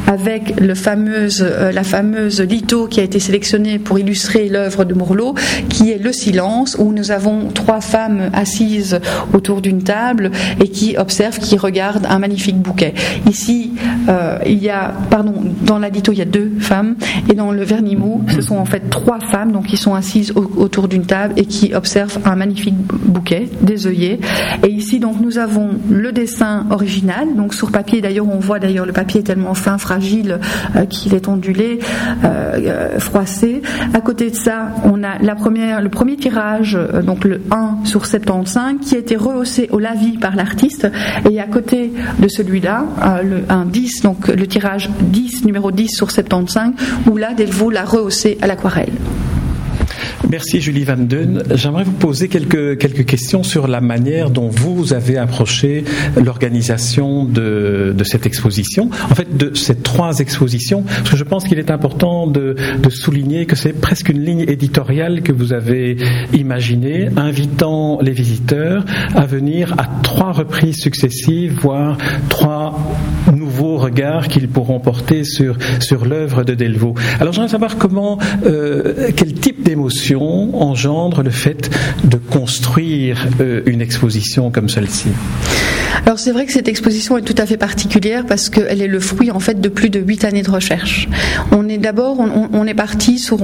avec 0.07 0.59
le 0.59 0.75
fameuse, 0.75 1.43
euh, 1.45 1.71
la 1.71 1.83
fameuse 1.83 2.41
litho 2.41 2.87
qui 2.87 2.99
a 2.99 3.03
été 3.03 3.19
sélectionnée 3.19 3.79
pour 3.79 3.99
illustrer 3.99 4.49
l'œuvre 4.49 4.85
de 4.85 4.93
Mourlot, 4.93 5.35
qui 5.69 5.91
est 5.91 5.97
Le 5.97 6.11
silence, 6.11 6.75
où 6.79 6.91
nous 6.91 7.11
avons 7.11 7.49
trois 7.53 7.81
femmes 7.81 8.29
assises 8.33 8.99
autour 9.33 9.61
d'une 9.61 9.83
table 9.83 10.31
et 10.59 10.67
qui 10.69 10.97
observent, 10.97 11.39
qui 11.39 11.57
regardent 11.57 12.05
un 12.09 12.19
magnifique 12.19 12.57
bouquet. 12.57 12.93
Ici, 13.29 13.73
euh, 14.09 14.37
il 14.45 14.61
y 14.61 14.69
a, 14.69 14.93
pardon, 15.09 15.33
dans 15.61 15.79
la 15.79 15.89
litho, 15.89 16.11
il 16.11 16.19
y 16.19 16.21
a 16.21 16.25
deux 16.25 16.51
femmes 16.59 16.95
et 17.29 17.35
dans 17.35 17.51
le 17.51 17.63
Vernimou, 17.63 18.23
ce 18.33 18.41
sont 18.41 18.57
en 18.57 18.65
fait 18.65 18.89
trois 18.89 19.19
femmes 19.19 19.51
donc 19.51 19.67
qui 19.67 19.77
sont 19.77 19.95
assises 19.95 20.33
autour 20.35 20.87
d'une 20.87 21.05
table 21.05 21.33
et 21.37 21.45
qui 21.45 21.73
observent 21.73 22.19
un 22.25 22.35
magnifique 22.35 22.75
bouquet, 22.75 23.49
des 23.61 23.87
œillets. 23.87 24.19
Et 24.63 24.69
ici, 24.69 24.99
donc, 24.99 25.19
nous 25.21 25.37
avons 25.37 25.69
le 25.89 26.11
dessin 26.11 26.65
original, 26.69 27.35
donc 27.35 27.53
sur 27.53 27.71
papier. 27.71 28.01
D'ailleurs, 28.01 28.27
on 28.27 28.39
voit 28.39 28.59
d'ailleurs 28.59 28.85
le 28.85 28.93
papier 28.93 29.22
tellement 29.23 29.53
fin, 29.53 29.77
fragile, 29.77 30.39
euh, 30.75 30.85
qu'il 30.85 31.13
est 31.15 31.27
ondulé, 31.27 31.79
euh, 32.23 32.27
euh, 32.57 32.99
froissé. 32.99 33.61
À 33.93 34.01
côté 34.01 34.29
de 34.29 34.35
ça, 34.35 34.69
on 34.83 35.03
a 35.03 35.17
la 35.19 35.35
première, 35.35 35.81
le 35.81 35.89
premier 35.89 36.15
tirage, 36.15 36.77
donc 37.03 37.25
le 37.25 37.41
1 37.51 37.85
sur 37.85 38.05
75, 38.05 38.75
qui 38.81 38.95
a 38.95 38.99
été 38.99 39.15
rehaussé 39.15 39.69
au 39.71 39.79
lavis 39.79 40.17
par 40.17 40.35
l'artiste. 40.35 40.87
Et 41.29 41.39
à 41.39 41.47
côté 41.47 41.91
de 42.19 42.27
celui-là, 42.27 42.85
un 43.49 43.65
10, 43.65 44.01
donc 44.01 44.27
le 44.27 44.47
tirage 44.47 44.89
10, 45.01 45.45
numéro 45.45 45.71
10 45.71 45.89
sur 45.89 46.11
75, 46.11 46.71
où 47.09 47.17
là, 47.17 47.33
Delvaux 47.33 47.69
l'a 47.69 47.85
rehaussé 47.85 48.37
à 48.41 48.47
l'aquarelle. 48.47 48.93
Merci 50.29 50.61
Julie 50.61 50.83
Van 50.83 50.97
Den. 50.97 51.43
J'aimerais 51.53 51.83
vous 51.83 51.91
poser 51.91 52.27
quelques, 52.27 52.77
quelques 52.77 53.05
questions 53.05 53.43
sur 53.43 53.67
la 53.67 53.81
manière 53.81 54.29
dont 54.29 54.47
vous 54.47 54.93
avez 54.93 55.17
approché 55.17 55.83
l'organisation 56.23 57.25
de, 57.25 57.93
de, 57.95 58.03
cette 58.03 58.25
exposition, 58.25 58.89
en 59.09 59.15
fait 59.15 59.37
de 59.37 59.53
ces 59.53 59.75
trois 59.75 60.19
expositions, 60.19 60.83
parce 60.83 61.11
que 61.11 61.17
je 61.17 61.23
pense 61.23 61.43
qu'il 61.43 61.59
est 61.59 61.71
important 61.71 62.27
de, 62.27 62.55
de 62.81 62.89
souligner 62.89 63.45
que 63.45 63.55
c'est 63.55 63.73
presque 63.73 64.09
une 64.09 64.23
ligne 64.23 64.45
éditoriale 64.47 65.21
que 65.21 65.31
vous 65.31 65.53
avez 65.53 65.97
imaginée, 66.33 67.09
invitant 67.17 67.99
les 68.01 68.11
visiteurs 68.11 68.85
à 69.15 69.25
venir 69.25 69.75
à 69.77 69.87
trois 70.03 70.31
reprises 70.31 70.77
successives, 70.77 71.59
voire 71.61 71.97
trois 72.29 72.79
nouveaux 73.33 73.72
regards 73.83 74.27
qu'ils 74.27 74.47
pourront 74.47 74.79
porter 74.79 75.23
sur, 75.23 75.57
sur 75.79 76.05
l'œuvre 76.05 76.43
de 76.43 76.53
Delvaux. 76.55 76.95
Alors 77.19 77.33
j'aimerais 77.33 77.49
savoir 77.49 77.77
comment, 77.77 78.17
euh, 78.45 79.09
quel 79.15 79.33
type 79.33 79.63
d'émotion 79.63 80.61
engendre 80.61 81.23
le 81.23 81.31
fait 81.31 81.69
de 82.03 82.17
construire 82.17 83.27
euh, 83.39 83.61
une 83.65 83.81
exposition 83.81 84.51
comme 84.51 84.69
celle-ci 84.69 85.09
alors 86.05 86.19
c'est 86.19 86.31
vrai 86.31 86.45
que 86.45 86.51
cette 86.51 86.67
exposition 86.67 87.17
est 87.17 87.21
tout 87.21 87.35
à 87.37 87.45
fait 87.45 87.55
particulière 87.55 88.25
parce 88.25 88.49
qu'elle 88.49 88.81
est 88.81 88.87
le 88.87 88.99
fruit 88.99 89.31
en 89.31 89.39
fait 89.39 89.61
de 89.61 89.69
plus 89.69 89.89
de 89.89 89.99
huit 89.99 90.25
années 90.25 90.41
de 90.41 90.51
recherche. 90.51 91.07
On 91.51 91.69
est 91.69 91.77
d'abord, 91.77 92.19
on, 92.19 92.67
est 92.67 92.73
parti 92.73 93.19
sur, 93.19 93.39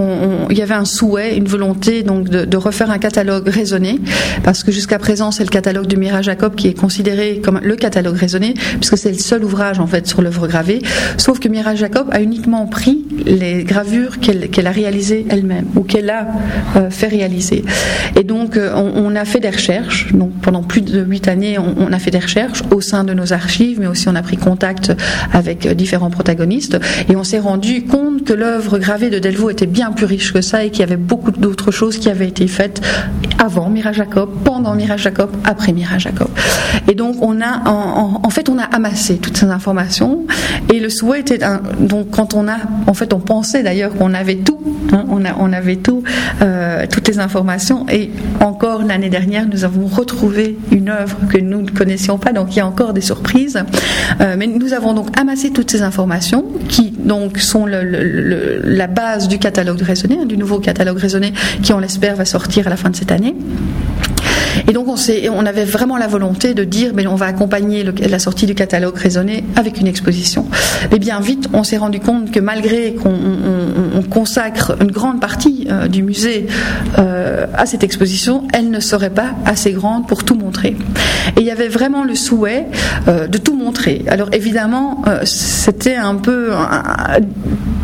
il 0.49 0.57
y 0.57 0.61
avait 0.61 0.73
un 0.73 0.83
souhait, 0.83 1.37
une 1.37 1.47
volonté 1.47 2.03
donc 2.03 2.27
de, 2.27 2.57
refaire 2.57 2.91
un 2.91 2.97
catalogue 2.97 3.47
raisonné 3.47 3.99
parce 4.43 4.63
que 4.63 4.71
jusqu'à 4.73 4.99
présent 4.99 5.31
c'est 5.31 5.43
le 5.43 5.49
catalogue 5.49 5.87
de 5.87 5.95
Mira 5.95 6.21
Jacob 6.21 6.55
qui 6.55 6.67
est 6.67 6.73
considéré 6.73 7.39
comme 7.41 7.61
le 7.63 7.75
catalogue 7.77 8.17
raisonné 8.17 8.53
puisque 8.53 8.97
c'est 8.97 9.11
le 9.11 9.17
seul 9.17 9.45
ouvrage 9.45 9.79
en 9.79 9.87
fait 9.87 10.05
sur 10.07 10.21
Sauf 11.17 11.39
que 11.39 11.47
Mira 11.47 11.75
Jacob 11.75 12.07
a 12.11 12.21
uniquement 12.21 12.65
pris 12.67 13.05
les 13.25 13.63
gravures 13.63 14.19
qu'elle 14.19 14.67
a 14.67 14.71
réalisées 14.71 15.25
elle-même 15.29 15.65
ou 15.75 15.81
qu'elle 15.81 16.09
a 16.09 16.27
euh, 16.75 16.89
fait 16.89 17.07
réaliser. 17.07 17.63
Et 18.15 18.23
donc 18.23 18.57
euh, 18.57 18.73
on, 18.75 19.15
a 19.15 19.25
fait 19.25 19.39
des 19.39 19.49
recherches. 19.49 20.13
Donc 20.13 20.31
pendant 20.41 20.63
plus 20.63 20.81
de 20.81 21.01
huit 21.01 21.27
années, 21.27 21.57
on 21.59 21.91
a 21.91 21.99
fait 21.99 22.11
des 22.11 22.19
recherches 22.19 22.63
au 22.71 22.81
sein 22.81 23.03
de 23.03 23.13
nos 23.13 23.33
archives, 23.33 23.79
mais 23.79 23.87
aussi 23.87 24.07
on 24.07 24.15
a 24.15 24.21
pris 24.21 24.37
contact 24.37 24.93
avec 25.33 25.67
différents 25.75 26.09
protagonistes 26.09 26.79
et 27.09 27.15
on 27.15 27.23
s'est 27.23 27.39
rendu 27.39 27.85
compte 27.85 28.23
que 28.23 28.33
l'œuvre 28.33 28.77
gravée 28.77 29.09
de 29.09 29.19
Delvaux 29.19 29.49
était 29.49 29.65
bien 29.65 29.91
plus 29.91 30.05
riche 30.05 30.33
que 30.33 30.41
ça 30.41 30.63
et 30.63 30.69
qu'il 30.69 30.81
y 30.81 30.83
avait 30.83 30.97
beaucoup 30.97 31.31
d'autres 31.31 31.71
choses 31.71 31.97
qui 31.97 32.09
avaient 32.09 32.27
été 32.27 32.47
faites 32.47 32.81
avant 33.37 33.69
Mira 33.69 33.91
Jacob, 33.91 34.29
pendant 34.43 34.75
Mira 34.75 34.97
Jacob, 34.97 35.31
après 35.43 35.71
Mira 35.71 35.97
Jacob. 35.97 36.29
Et 36.87 36.95
donc 36.95 37.21
on 37.21 37.41
a 37.41 37.69
en, 37.69 38.29
fait 38.29 38.49
on 38.49 38.57
a 38.57 38.63
amassé 38.63 39.17
toutes 39.17 39.37
ces 39.37 39.47
informations 39.47 40.18
et 40.73 40.79
le 40.79 40.89
souhait 40.89 41.21
était 41.21 41.39
donc 41.79 42.11
quand 42.11 42.33
on 42.33 42.47
a 42.47 42.57
en 42.87 42.93
fait 42.93 43.13
on 43.13 43.19
pensait 43.19 43.63
d'ailleurs 43.63 43.93
qu'on 43.93 44.13
avait 44.13 44.35
tout, 44.35 44.59
hein, 44.91 45.05
on, 45.09 45.53
avait 45.53 45.77
tout, 45.77 46.03
euh, 46.41 46.85
toutes 46.89 47.07
les 47.07 47.19
informations 47.19 47.85
et 47.89 48.11
encore 48.39 48.83
l'année 48.83 49.09
dernière 49.09 49.47
nous 49.47 49.63
avons 49.63 49.87
retrouvé 49.87 50.57
une 50.71 50.89
œuvre 50.89 51.17
que 51.29 51.37
nous 51.37 51.61
ne 51.61 51.69
connaissions 51.69 52.17
pas 52.17 52.31
donc 52.31 52.55
il 52.55 52.57
y 52.57 52.61
a 52.61 52.67
encore 52.67 52.93
des 52.93 53.01
surprises. 53.01 53.57
Euh, 54.21 54.35
mais 54.37 54.47
nous 54.47 54.73
avons 54.73 54.93
donc 54.93 55.17
amassé 55.19 55.51
toutes 55.51 55.71
ces 55.71 55.81
informations 55.81 56.45
qui 56.67 56.91
donc 56.91 57.37
sont 57.39 57.65
la 57.65 58.87
base 58.87 59.27
du 59.27 59.39
catalogue 59.39 59.81
raisonné, 59.81 60.19
hein, 60.21 60.25
du 60.25 60.37
nouveau 60.37 60.59
catalogue 60.59 60.97
raisonné 60.97 61.33
qui 61.61 61.73
on 61.73 61.79
l'espère 61.79 62.15
va 62.15 62.25
sortir 62.25 62.67
à 62.67 62.69
la 62.69 62.77
fin 62.77 62.89
de 62.89 62.95
cette 62.95 63.11
année. 63.11 63.35
Et 64.69 64.71
donc 64.71 64.87
on, 64.87 65.45
avait 65.47 65.65
vraiment 65.65 65.97
la 65.97 66.05
volonté 66.05 66.53
de 66.53 66.63
dire, 66.63 66.91
mais 66.93 67.07
on 67.07 67.15
va 67.15 67.25
accompagner 67.25 67.83
la 67.83 68.19
sortie 68.19 68.45
du 68.45 68.53
catalogue 68.53 68.95
raisonné 68.95 69.43
avec 69.55 69.79
une 69.79 69.87
exposition. 69.87 70.45
Et 70.91 70.99
bien 70.99 71.19
vite, 71.21 71.49
on 71.53 71.63
s'est 71.63 71.77
rendu 71.77 71.99
compte 71.99 72.29
que 72.29 72.39
malgré 72.39 72.93
qu'on 72.93 74.03
consacre 74.11 74.77
une 74.79 74.91
grande 74.91 75.19
partie 75.19 75.67
euh, 75.71 75.87
du 75.87 76.03
musée 76.03 76.45
euh, 76.99 77.47
à 77.57 77.65
cette 77.65 77.83
exposition, 77.83 78.47
elle 78.53 78.69
ne 78.69 78.79
serait 78.79 79.09
pas 79.09 79.31
assez 79.43 79.71
grande 79.71 80.07
pour 80.07 80.23
tout 80.23 80.35
montrer. 80.35 80.77
Et 81.35 81.39
il 81.41 81.47
y 81.47 81.51
avait 81.51 81.67
vraiment 81.67 82.03
le 82.03 82.13
souhait 82.13 82.67
euh, 83.07 83.25
de 83.25 83.39
tout 83.39 83.55
montrer. 83.55 84.05
Alors 84.07 84.29
évidemment, 84.33 85.01
c'était 85.23 85.95
un 85.95 86.15
peu 86.15 86.51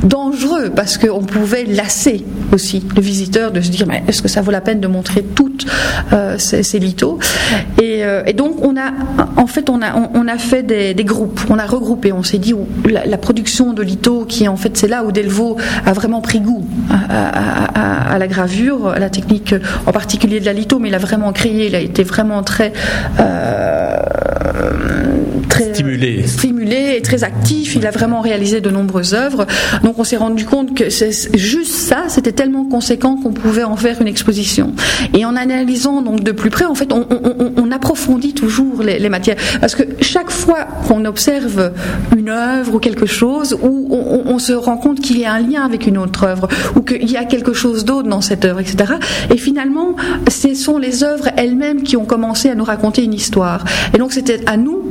dangereux 0.04 0.72
parce 0.76 1.00
qu'on 1.00 1.24
pouvait 1.24 1.66
lasser 1.66 2.24
aussi 2.52 2.84
le 2.96 3.02
visiteur 3.02 3.52
de 3.52 3.62
se 3.62 3.70
dire, 3.70 3.88
mais 3.88 4.04
est-ce 4.08 4.22
que 4.22 4.28
ça 4.28 4.42
vaut 4.42 4.52
la 4.52 4.62
peine 4.62 4.80
de 4.80 4.88
montrer 4.88 5.24
toutes 5.24 5.66
ces 6.38 6.64
ces 6.66 6.80
lithos. 6.80 7.20
Euh, 7.82 8.24
et, 8.26 8.34
donc 8.34 8.64
on 8.64 8.76
a, 8.78 8.92
en 9.38 9.48
fait, 9.48 9.70
on 9.70 9.82
a, 9.82 9.96
on, 10.14 10.28
a 10.28 10.38
fait 10.38 10.64
des, 10.64 11.04
groupes, 11.04 11.40
on 11.50 11.58
a 11.58 11.66
regroupé, 11.66 12.12
on 12.12 12.24
s'est 12.24 12.38
dit 12.38 12.54
la, 12.90 13.18
production 13.18 13.74
de 13.74 13.82
lithos, 13.82 14.26
qui 14.26 14.48
en 14.48 14.58
fait 14.58 14.76
c'est 14.76 14.88
là 14.88 15.04
où 15.04 15.12
Delvaux 15.12 15.58
a 15.86 15.94
vraiment 15.94 16.22
pris 16.22 16.40
goût 16.40 16.66
à, 16.90 18.18
la 18.18 18.28
gravure, 18.28 18.90
à 18.90 19.00
la 19.00 19.10
technique 19.10 19.56
en 19.86 19.92
particulier 19.92 20.40
de 20.40 20.46
la 20.46 20.54
litho, 20.54 20.80
mais 20.80 20.90
il 20.90 20.96
a 20.96 21.00
vraiment 21.00 21.32
créé, 21.32 21.68
il 21.68 21.76
a 21.76 21.80
été 21.80 22.04
vraiment 22.04 22.44
très, 22.44 22.74
euh, 23.20 23.98
très 25.50 25.74
stimulé. 25.74 26.26
stimulé 26.28 26.55
et 26.74 27.02
très 27.02 27.24
actif. 27.24 27.76
Il 27.76 27.86
a 27.86 27.92
vraiment 27.92 28.22
réalisé 28.22 28.62
de 28.62 28.70
nombreuses 28.70 29.14
œuvres. 29.14 29.46
Donc 29.84 30.00
on 30.00 30.04
s'est 30.04 30.18
rendu 30.18 30.46
compte 30.46 30.74
que 30.74 30.90
c'est 30.90 31.38
juste 31.38 31.74
ça, 31.74 32.06
c'était 32.08 32.32
tellement 32.32 32.66
conséquent 32.66 33.18
qu'on 33.18 33.34
pouvait 33.34 33.64
en 33.64 33.76
faire 33.76 34.02
une 34.02 34.08
exposition. 34.08 34.74
Et 35.14 35.26
en 35.26 35.36
analysant 35.36 36.02
donc 36.02 36.24
de 36.24 36.32
plus 36.32 36.50
en 36.64 36.76
fait, 36.76 36.92
on, 36.94 37.72
approfondit 37.72 38.34
toujours 38.34 38.82
les, 38.84 39.10
matières. 39.10 39.36
Parce 39.60 39.76
que 39.76 39.84
chaque 40.00 40.32
fois 40.32 40.66
qu'on 40.88 41.04
observe 41.04 41.74
une 42.16 42.30
œuvre 42.30 42.76
ou 42.76 42.80
quelque 42.80 43.06
chose, 43.06 43.58
où 43.62 43.88
on, 43.92 44.40
se 44.40 44.54
rend 44.54 44.78
compte 44.78 45.02
qu'il 45.02 45.20
y 45.20 45.26
a 45.26 45.34
un 45.34 45.40
lien 45.40 45.64
avec 45.64 45.88
une 45.88 45.98
autre 45.98 46.24
œuvre, 46.24 46.48
ou 46.76 46.82
qu'il 46.82 47.10
y 47.10 47.18
a 47.18 47.26
quelque 47.26 47.54
chose 47.54 47.84
d'autre 47.84 48.08
dans 48.08 48.22
cette 48.22 48.46
œuvre, 48.46 48.60
etc. 48.60 48.94
Et 49.34 49.38
finalement, 49.38 49.96
ce 50.30 50.54
sont 50.54 50.78
les 50.78 51.04
œuvres 51.04 51.30
elles-mêmes 51.36 51.84
qui 51.84 51.98
ont 51.98 52.06
commencé 52.06 52.50
à 52.50 52.56
nous 52.56 52.64
raconter 52.64 53.04
une 53.04 53.14
histoire. 53.14 53.66
Et 53.94 53.98
donc, 53.98 54.14
c'était 54.14 54.42
à 54.46 54.56
nous 54.56 54.85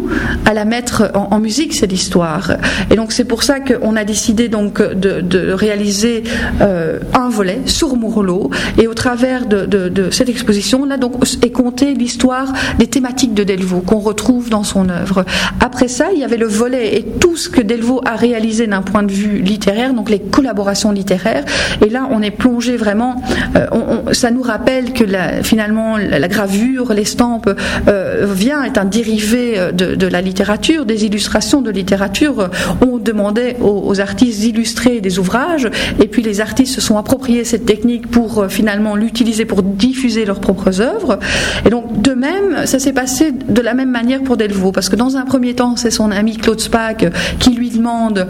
à 0.47 0.55
la 0.55 0.65
mettre 0.65 1.11
en, 1.15 1.41
musique, 1.41 1.75
cette 1.75 1.93
histoire. 1.93 2.53
Et 2.91 2.97
donc, 2.97 3.13
c'est 3.13 3.25
pour 3.25 3.43
ça 3.43 3.61
qu'on 3.61 3.97
a 3.97 4.05
décidé 4.05 4.49
donc 4.49 4.81
de, 4.83 5.53
réaliser 5.53 6.25
euh, 6.61 6.99
un 7.13 7.29
volet 7.29 7.61
sur 7.67 7.97
Mourlot. 7.97 8.51
Et 8.79 8.87
au 8.87 8.95
travers 8.95 9.47
de, 9.47 9.67
de 9.67 10.11
cette 10.11 10.29
exposition, 10.29 10.85
là, 10.85 10.97
donc, 10.97 11.15
est 11.43 11.51
compter 11.51 11.95
l'histoire 11.95 12.53
des 12.79 12.87
thématiques 12.87 13.35
de 13.35 13.45
Delvaux 13.45 13.81
qu'on 13.81 13.99
retrouve 13.99 14.51
dans 14.51 14.65
son 14.65 14.89
œuvre. 14.89 15.25
Après 15.61 15.89
ça, 15.89 16.07
il 16.13 16.21
y 16.21 16.25
avait 16.25 16.37
le 16.37 16.47
volet 16.47 16.97
et 16.97 17.05
tout 17.05 17.37
ce 17.37 17.49
que 17.49 17.61
Delvaux 17.61 18.01
a 18.05 18.17
réalisé 18.17 18.67
d'un 18.67 18.83
point 18.83 19.03
de 19.03 19.13
vue 19.13 19.39
littéraire, 19.39 19.95
donc 19.95 20.11
les 20.11 20.21
collaborations 20.21 20.93
littéraires. 20.93 21.45
Et 21.85 21.91
là, 21.91 22.09
on 22.11 22.23
est 22.23 22.31
plongé 22.31 22.77
vraiment. 22.77 23.23
Euh, 23.57 23.67
ça 24.13 24.31
nous 24.31 24.43
rappelle 24.43 24.93
que 24.93 25.05
la, 25.05 25.43
finalement 25.43 25.97
la, 25.97 26.29
gravure, 26.29 26.93
l'estampe 26.93 27.51
euh, 27.89 28.27
vient 28.33 28.63
est 28.65 28.79
un 28.79 28.85
dérivé 28.85 29.55
euh, 29.57 29.73
de, 29.97 30.07
la 30.07 30.21
littérature, 30.21 30.85
des 30.87 31.05
illustrations 31.05 31.63
de 31.63 31.71
littérature. 31.71 32.51
On 32.87 32.99
demandait 32.99 33.57
aux, 33.61 34.01
artistes 34.01 34.41
d'illustrer 34.41 35.01
des 35.01 35.19
ouvrages, 35.19 35.69
et 36.03 36.09
puis 36.09 36.23
les 36.23 36.41
artistes 36.41 36.75
se 36.75 36.81
sont 36.81 36.99
appropriés 36.99 37.45
cette 37.45 37.65
technique 37.65 38.11
pour 38.11 38.47
finalement 38.49 38.97
l'utiliser 38.97 39.45
pour 39.45 39.63
diffuser 39.63 40.25
leurs 40.25 40.41
propres 40.41 40.81
œuvres. 40.81 41.19
Et 41.65 41.71
donc, 41.71 42.03
de 42.03 42.13
même, 42.13 42.67
ça 42.67 42.79
s'est 42.79 42.93
passé 42.93 43.33
de 43.33 43.61
la 43.61 43.75
même 43.75 43.91
manière 43.91 44.23
pour 44.23 44.37
Delvaux, 44.37 44.73
parce 44.73 44.89
que 44.89 44.97
dans 44.97 45.17
un 45.17 45.25
premier 45.25 45.55
temps, 45.55 45.77
c'est 45.77 45.91
son 45.91 46.11
ami 46.11 46.37
Claude 46.37 46.61
Spack 46.61 47.13
qui 47.39 47.51
lui 47.51 47.71
demande 47.71 48.27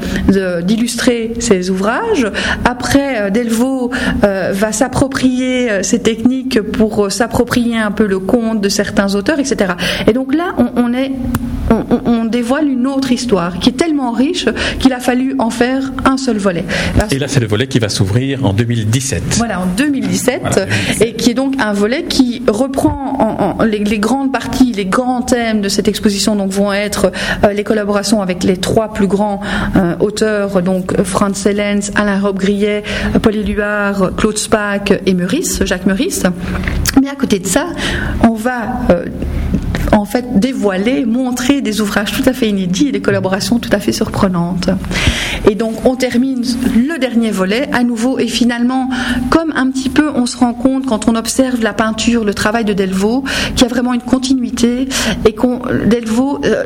d'illustrer 0.65 1.35
ses 1.39 1.71
ouvrages. 1.71 2.31
Après, 2.65 3.21
euh, 3.21 3.31
Delvaux 3.31 3.91
euh, 4.25 4.53
va 4.53 4.73
s'approprier 4.73 5.71
euh, 5.71 5.83
ces 5.83 6.01
techniques 6.01 6.61
pour 6.61 7.11
s'approprier 7.11 7.79
un 7.79 7.91
peu 7.91 8.07
le 8.07 8.19
conte 8.19 8.61
de 8.61 8.69
certains 8.69 9.15
auteurs, 9.15 9.39
etc. 9.39 9.73
Et 10.07 10.13
donc 10.13 10.35
là, 10.35 10.55
on, 10.77 10.93
est 10.93 11.13
on, 11.71 12.25
dévoile 12.25 12.69
une 12.69 12.87
autre 12.87 13.13
histoire 13.13 13.59
qui 13.59 13.69
est 13.69 13.75
tellement 13.75 14.11
riche 14.11 14.47
qu'il 14.81 14.93
a 14.93 14.99
fallu 14.99 15.37
en 15.39 15.51
faire 15.51 15.93
un 16.05 16.17
seul 16.17 16.39
volet. 16.39 16.65
et 17.11 17.19
là, 17.19 17.29
c'est 17.29 17.39
le 17.39 17.47
volet 17.47 17.67
qui 17.67 17.79
va 17.79 17.89
s'ouvrir 17.89 18.45
en 18.45 18.53
2017. 18.53 19.37
Voilà, 19.37 19.61
en 19.61 19.67
2017, 19.67 20.69
et 21.01 21.13
qui 21.13 21.31
est 21.31 21.35
donc 21.35 21.55
un 21.61 21.73
volet 21.73 22.05
qui 22.09 22.43
reprend 22.49 23.57
en, 23.59 23.65
les, 23.65 23.99
grandes 23.99 24.33
parties, 24.33 24.73
les 24.73 24.87
grands 24.87 25.23
thèmes 25.23 25.61
de 25.61 25.69
cette 25.69 25.87
exposition 25.89 26.35
donc 26.35 26.51
vont 26.51 26.73
être 26.73 27.13
euh, 27.45 27.53
les 27.53 27.65
collaborations 27.65 28.23
avec 28.23 28.43
les 28.43 28.57
trois 28.57 28.93
plus 28.93 29.07
grands 29.07 29.41
euh, 29.77 29.95
auteurs, 30.01 30.63
donc 30.63 31.01
Franz 31.03 31.49
Hellens, 31.49 31.91
Alain 31.95 32.21
Robbe-Grillet, 32.21 32.83
Paul 33.23 33.37
Éluard, 33.37 34.13
Claude 34.17 34.39
Spack 34.39 35.03
et 35.07 35.15
Meurice, 35.15 35.65
Jacques 35.65 35.87
Meurice. 35.87 36.25
Mais 37.01 37.09
à 37.09 37.15
côté 37.15 37.39
de 37.39 37.47
ça, 37.47 37.67
on 38.23 38.35
va 38.35 38.63
euh, 38.91 39.05
en 40.05 40.39
dévoiler, 40.39 41.07
montrer 41.07 41.61
des 41.61 41.81
ouvrages 41.81 42.13
tout 42.13 42.29
à 42.29 42.33
fait 42.33 42.49
inédits 42.49 42.89
et 42.89 42.93
des 42.93 43.01
collaborations 43.01 43.59
tout 43.59 43.71
à 43.73 43.79
fait 43.79 43.93
surprenantes. 43.93 44.69
Et 45.49 45.55
donc 45.55 45.87
on 45.87 45.97
termine 45.97 46.45
le 46.77 46.99
dernier 46.99 47.31
volet 47.31 47.69
à 47.73 47.83
nouveau 47.83 48.19
et 48.19 48.29
finalement 48.29 48.91
comme 49.31 49.53
un 49.57 49.71
petit 49.71 49.89
peu 49.89 50.11
on 50.15 50.27
se 50.27 50.37
rend 50.37 50.55
compte 50.55 50.87
quand 50.87 51.09
on 51.09 51.15
observe 51.15 51.63
la 51.63 51.73
peinture, 51.73 52.25
le 52.25 52.35
travail 52.35 52.65
de 52.65 52.73
Delvaux, 52.73 53.25
qu'il 53.57 53.63
y 53.63 53.65
a 53.65 53.69
vraiment 53.69 53.95
une 53.95 54.03
continuité 54.03 54.89
et 55.25 55.35
qu'on 55.35 55.63
Delvaux 55.87 56.41
euh, 56.45 56.65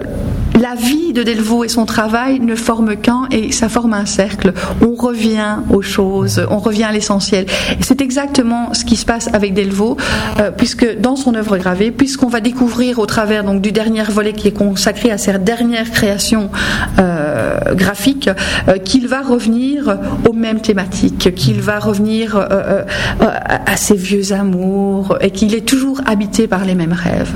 la 0.69 0.75
vie 0.75 1.15
de 1.15 1.23
Delvaux 1.23 1.65
et 1.65 1.69
son 1.69 1.87
travail 1.87 2.41
ne 2.41 2.55
forment 2.55 2.97
qu'un 2.97 3.27
et 3.31 3.53
ça 3.53 3.71
forme 3.71 3.95
un 3.95 4.05
cercle. 4.05 4.53
On 4.83 4.95
revient 4.95 5.61
aux 5.71 5.81
choses, 5.81 6.45
on 6.51 6.59
revient 6.59 6.85
à 6.85 6.93
l'essentiel. 6.93 7.47
C'est 7.81 8.03
exactement 8.03 8.75
ce 8.75 8.85
qui 8.85 8.97
se 8.97 9.07
passe 9.07 9.31
avec 9.33 9.55
Delvaux, 9.55 9.97
euh, 10.39 10.51
puisque 10.51 11.01
dans 11.01 11.17
son 11.17 11.35
œuvre 11.35 11.57
gravée, 11.57 11.91
puisqu'on 11.91 12.29
va 12.29 12.41
découvrir 12.41 12.99
au 12.99 13.07
travers 13.07 13.45
donc 13.45 13.63
du 13.63 13.73
dernier 13.73 14.03
volet 14.03 14.35
qui 14.35 14.49
est 14.49 14.53
consacré 14.53 15.11
à 15.11 15.17
sa 15.17 15.39
dernière 15.39 15.91
création 15.91 16.51
euh, 16.99 17.75
graphique, 17.75 18.29
euh, 18.69 18.77
qu'il 18.77 19.09
va 19.09 19.23
revenir 19.23 19.99
aux 20.29 20.35
mêmes 20.35 20.61
thématiques, 20.61 21.35
qu'il 21.35 21.63
va 21.63 21.79
revenir 21.79 22.37
à 22.37 23.77
ses 23.77 23.97
vieux 23.97 24.33
amours 24.33 25.17
et 25.21 25.31
qu'il 25.31 25.55
est 25.55 25.67
toujours 25.67 26.01
habité 26.05 26.47
par 26.47 26.65
les 26.67 26.75
mêmes 26.75 26.93
rêves. 26.93 27.33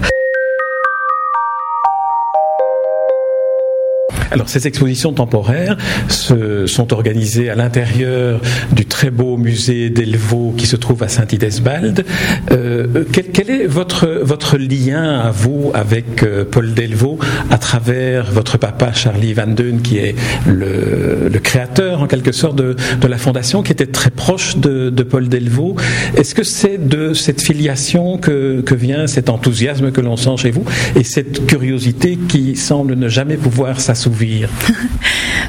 Alors 4.32 4.48
ces 4.48 4.66
expositions 4.66 5.12
temporaires 5.12 5.76
se, 6.08 6.66
sont 6.66 6.94
organisées 6.94 7.50
à 7.50 7.54
l'intérieur 7.54 8.40
du 8.72 8.86
très 8.86 9.10
beau 9.10 9.36
musée 9.36 9.90
d'Elvaux 9.90 10.54
qui 10.56 10.66
se 10.66 10.76
trouve 10.76 11.02
à 11.02 11.08
Saint-Idesbald. 11.08 12.04
Euh, 12.50 13.04
quel, 13.12 13.26
quel, 13.26 13.50
est 13.50 13.66
votre, 13.66 14.08
votre 14.22 14.56
lien 14.56 15.20
à 15.20 15.30
vous 15.30 15.70
avec 15.74 16.22
euh, 16.22 16.44
Paul 16.50 16.72
Delvaux 16.72 17.18
à 17.50 17.58
travers 17.58 18.30
votre 18.30 18.56
papa 18.56 18.92
Charlie 18.94 19.34
Van 19.34 19.46
Deun 19.46 19.82
qui 19.82 19.98
est 19.98 20.14
le, 20.46 21.28
le 21.30 21.38
créateur 21.38 22.00
en 22.00 22.06
quelque 22.06 22.32
sorte 22.32 22.56
de, 22.56 22.74
de, 23.00 23.06
la 23.06 23.18
fondation 23.18 23.62
qui 23.62 23.72
était 23.72 23.86
très 23.86 24.10
proche 24.10 24.56
de, 24.56 24.88
de 24.88 25.02
Paul 25.02 25.28
Delvaux? 25.28 25.76
Est-ce 26.16 26.34
que 26.34 26.42
c'est 26.42 26.78
de 26.78 27.12
cette 27.12 27.42
filiation 27.42 28.16
que, 28.16 28.62
que 28.62 28.74
vient 28.74 29.06
cet 29.06 29.28
enthousiasme 29.28 29.92
que 29.92 30.00
l'on 30.00 30.16
sent 30.16 30.36
chez 30.38 30.50
vous 30.50 30.64
et 30.96 31.04
cette 31.04 31.46
curiosité 31.46 32.18
qui 32.28 32.56
semble 32.56 32.94
ne 32.94 33.08
jamais 33.08 33.36
pouvoir 33.36 33.78
s'assouvir? 33.80 34.21
ouvir. 34.22 34.48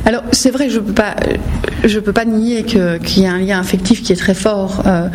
Alors 0.06 0.24
c'est 0.32 0.52
vrai, 0.52 0.70
je 0.70 0.80
peux 0.80 0.94
peux 2.04 2.14
pas 2.14 2.26
nier 2.26 2.64
qu'il 2.64 3.24
y 3.24 3.26
a 3.26 3.34
un 3.34 3.40
lien 3.40 3.60
affectif 3.60 4.04
qui 4.04 4.14
est 4.14 4.18
très 4.18 4.34
fort, 4.34 4.84
euh, 4.86 5.08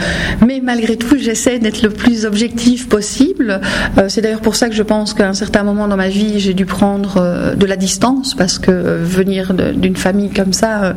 mais 0.44 0.60
malgré 0.62 0.96
tout, 0.96 1.16
j'essaie 1.18 1.58
d'être 1.58 1.82
le 1.82 1.90
plus 1.90 2.24
objectif 2.24 2.88
possible. 2.88 3.60
Euh, 3.98 4.08
c'est 4.08 4.20
d'ailleurs 4.20 4.40
pour 4.40 4.56
ça 4.56 4.68
que 4.68 4.74
je 4.74 4.82
pense 4.82 5.14
qu'à 5.14 5.28
un 5.28 5.34
certain 5.34 5.62
moment 5.62 5.86
dans 5.86 5.96
ma 5.96 6.08
vie, 6.08 6.40
j'ai 6.40 6.54
dû 6.54 6.66
prendre 6.66 7.18
euh, 7.18 7.54
de 7.54 7.66
la 7.66 7.76
distance 7.76 8.34
parce 8.34 8.58
que 8.58 8.70
venir 9.02 9.54
d'une 9.54 9.96
famille 9.96 10.30
comme 10.30 10.52
ça, 10.52 10.94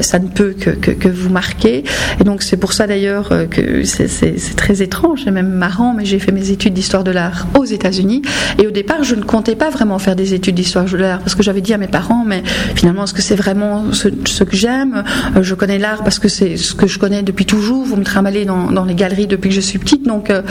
ça 0.00 0.18
ne 0.18 0.28
peut 0.28 0.54
que, 0.58 0.70
que, 0.70 1.08
vous 1.08 1.30
marquer. 1.30 1.84
Et 2.20 2.24
donc 2.24 2.42
c'est 2.42 2.56
pour 2.56 2.72
ça 2.72 2.86
d'ailleurs 2.86 3.30
que 3.50 3.84
c'est 3.84 4.56
très 4.56 4.82
étrange 4.82 5.26
et 5.26 5.30
même 5.30 5.50
marrant, 5.50 5.94
mais 5.94 6.04
j'ai 6.04 6.18
fait 6.18 6.32
mes 6.32 6.50
études 6.50 6.74
d'histoire 6.74 7.04
de 7.04 7.10
l'art 7.10 7.46
aux 7.58 7.64
États-Unis. 7.64 8.22
Et 8.58 8.66
au 8.66 8.70
départ, 8.70 9.04
je 9.04 9.14
ne 9.14 9.22
comptais 9.22 9.56
pas 9.56 9.70
vraiment 9.70 9.98
faire 9.98 10.16
des 10.16 10.34
études 10.34 10.54
d'histoire 10.54 10.84
de 10.84 10.96
l'art 10.96 11.20
parce 11.20 11.34
que 11.34 11.42
j'avais 11.42 11.60
dit 11.60 11.74
à 11.74 11.78
mes 11.78 11.88
parents, 11.88 12.24
mais 12.24 12.42
finalement, 12.74 13.06
que 13.14 13.22
c'est 13.22 13.36
vraiment 13.36 13.92
ce, 13.92 14.08
que 14.44 14.56
j'aime 14.56 15.04
euh, 15.36 15.42
Je 15.42 15.54
connais 15.54 15.78
l'art 15.78 16.02
parce 16.02 16.18
que 16.18 16.28
c'est 16.28 16.56
ce 16.56 16.74
que 16.74 16.86
je 16.86 16.98
connais 16.98 17.22
depuis 17.22 17.46
toujours. 17.46 17.84
Vous 17.84 17.96
me 17.96 18.04
trimballez 18.04 18.44
dans, 18.44 18.84
les 18.84 18.94
galeries 18.94 19.26
depuis 19.26 19.48
que 19.48 19.54
je 19.54 19.60
suis 19.60 19.78
petite, 19.78 20.06
donc 20.06 20.28
euh, 20.30 20.42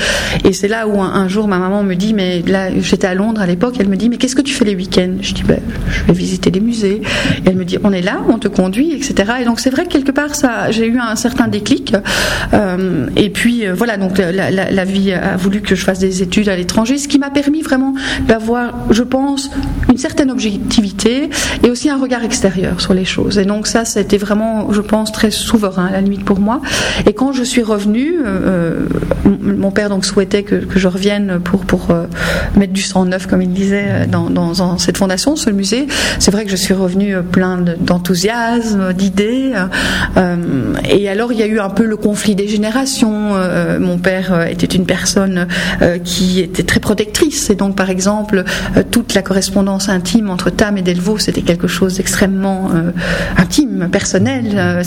et 0.44 0.54
c'est 0.54 0.68
là 0.68 0.88
où 0.88 1.00
un, 1.02 1.28
jour 1.28 1.48
ma 1.48 1.60
maman 1.60 1.84
me 1.84 1.94
dit, 1.96 2.14
mais 2.14 2.42
là 2.42 2.70
j'étais 2.80 3.08
à 3.08 3.14
Londres 3.14 3.42
à 3.42 3.46
l'époque, 3.46 3.76
elle 3.80 3.90
me 3.90 3.96
dit, 3.96 4.10
mais 4.10 4.18
qu'est-ce 4.18 4.36
que 4.36 4.42
tu 4.42 4.54
fais 4.54 4.66
les 4.66 4.76
week-ends? 4.76 5.18
Je 5.22 5.34
dis, 5.34 5.44
ben, 5.44 5.60
je 5.92 6.04
vais 6.04 6.14
visiter 6.14 6.50
des 6.50 6.60
musées. 6.60 7.02
Et 7.46 7.50
elle 7.50 7.56
me 7.56 7.66
dit, 7.66 7.78
on 7.84 7.92
est 7.92 8.02
là, 8.02 8.22
on 8.30 8.40
te 8.40 8.48
conduit, 8.48 8.94
etc. 8.94 9.34
Et 9.42 9.46
donc 9.46 9.60
c'est 9.60 9.70
vrai 9.70 9.86
que 9.86 9.92
quelque 9.92 10.12
part 10.12 10.36
ça, 10.36 10.72
j'ai 10.72 10.88
eu 10.88 10.98
un 10.98 11.16
certain 11.16 11.48
déclic. 11.48 11.96
Euh, 12.54 13.08
et 13.16 13.30
puis 13.30 13.68
voilà, 13.68 13.98
donc 13.98 14.18
la, 14.18 14.50
la, 14.50 14.86
vie 14.86 15.12
a 15.12 15.38
voulu 15.38 15.62
que 15.62 15.76
je 15.76 15.84
fasse 15.84 16.00
des 16.00 16.22
études 16.22 16.50
à 16.50 16.56
l'étranger, 16.56 16.98
ce 16.98 17.08
qui 17.08 17.20
m'a 17.20 17.30
permis 17.30 17.62
vraiment 17.62 17.94
d'avoir, 18.28 18.74
je 18.90 19.04
pense, 19.04 19.50
une 19.90 19.98
certaine 19.98 20.32
objectivité 20.32 21.30
et 21.64 21.70
aussi 21.70 21.90
un 21.90 21.98
regard 21.98 22.24
sur 22.78 22.94
les 22.94 23.06
choses. 23.06 23.38
Et 23.38 23.46
donc 23.46 23.68
ça, 23.68 23.86
c'était 23.86 24.18
vraiment, 24.18 24.72
je 24.72 24.82
pense, 24.82 25.12
très 25.12 25.32
souverain 25.32 25.88
à 25.88 25.92
la 25.92 26.02
limite 26.02 26.26
pour 26.26 26.40
moi. 26.40 26.62
Et 27.06 27.14
quand 27.14 27.34
je 27.34 27.44
suis 27.44 27.64
revenue, 27.64 28.16
euh, 28.26 28.88
mon 29.26 29.72
père 29.72 29.90
donc 29.90 30.06
souhaitait 30.06 30.44
que, 30.44 30.56
que 30.56 30.80
je 30.80 30.88
revienne 30.88 31.40
pour, 31.40 31.66
pour 31.66 31.92
euh, 31.92 32.06
mettre 32.56 32.74
du 32.74 32.82
sang 32.82 33.06
neuf, 33.06 33.28
comme 33.28 33.42
il 33.42 33.52
disait, 33.52 34.08
dans, 34.08 34.78
cette 34.78 34.98
fondation, 34.98 35.36
ce 35.36 35.50
musée. 35.50 35.88
C'est 36.20 36.32
vrai 36.32 36.46
que 36.46 36.52
je 36.52 36.56
suis 36.56 36.74
revenue 36.74 37.16
plein 37.22 37.58
d'enthousiasme, 37.80 38.94
d'idées. 38.94 39.54
Euh, 40.18 40.74
et 40.90 41.10
alors, 41.10 41.32
il 41.32 41.40
y 41.40 41.44
a 41.44 41.48
eu 41.48 41.60
un 41.60 41.70
peu 41.70 41.86
le 41.86 41.98
conflit 41.98 42.36
des 42.36 42.48
générations. 42.48 43.32
Euh, 43.36 43.80
mon 43.80 43.98
père 43.98 44.48
était 44.48 44.68
une 44.68 44.86
personne 44.86 45.48
qui 46.04 46.40
était 46.40 46.64
très 46.64 46.80
protectrice. 46.80 47.50
Et 47.50 47.56
donc, 47.56 47.76
par 47.76 47.90
exemple, 47.90 48.44
toute 48.92 49.14
la 49.14 49.22
correspondance 49.22 49.90
intime 49.90 50.30
entre 50.30 50.50
Tam 50.50 50.78
et 50.78 50.82
Delvaux, 50.82 51.18
c'était 51.18 51.42
quelque 51.42 51.68
chose 51.68 51.98
d'extrêmement 51.98 52.43
euh, 52.46 52.92
intime, 53.38 53.90
personnel. 53.92 54.54
Euh, 54.56 54.84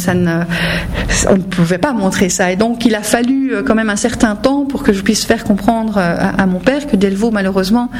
on 1.30 1.36
ne 1.36 1.42
pouvait 1.42 1.78
pas 1.78 1.92
montrer 1.92 2.28
ça. 2.28 2.52
Et 2.52 2.56
donc, 2.56 2.84
il 2.84 2.94
a 2.94 3.02
fallu 3.02 3.52
euh, 3.52 3.62
quand 3.62 3.74
même 3.74 3.90
un 3.90 3.96
certain 3.96 4.36
temps 4.36 4.64
pour 4.64 4.82
que 4.82 4.92
je 4.92 5.02
puisse 5.02 5.24
faire 5.24 5.44
comprendre 5.44 5.98
à, 5.98 6.46
mon 6.46 6.58
père 6.58 6.86
que 6.86 6.96
Delvaux, 6.96 7.30
malheureusement, 7.30 7.90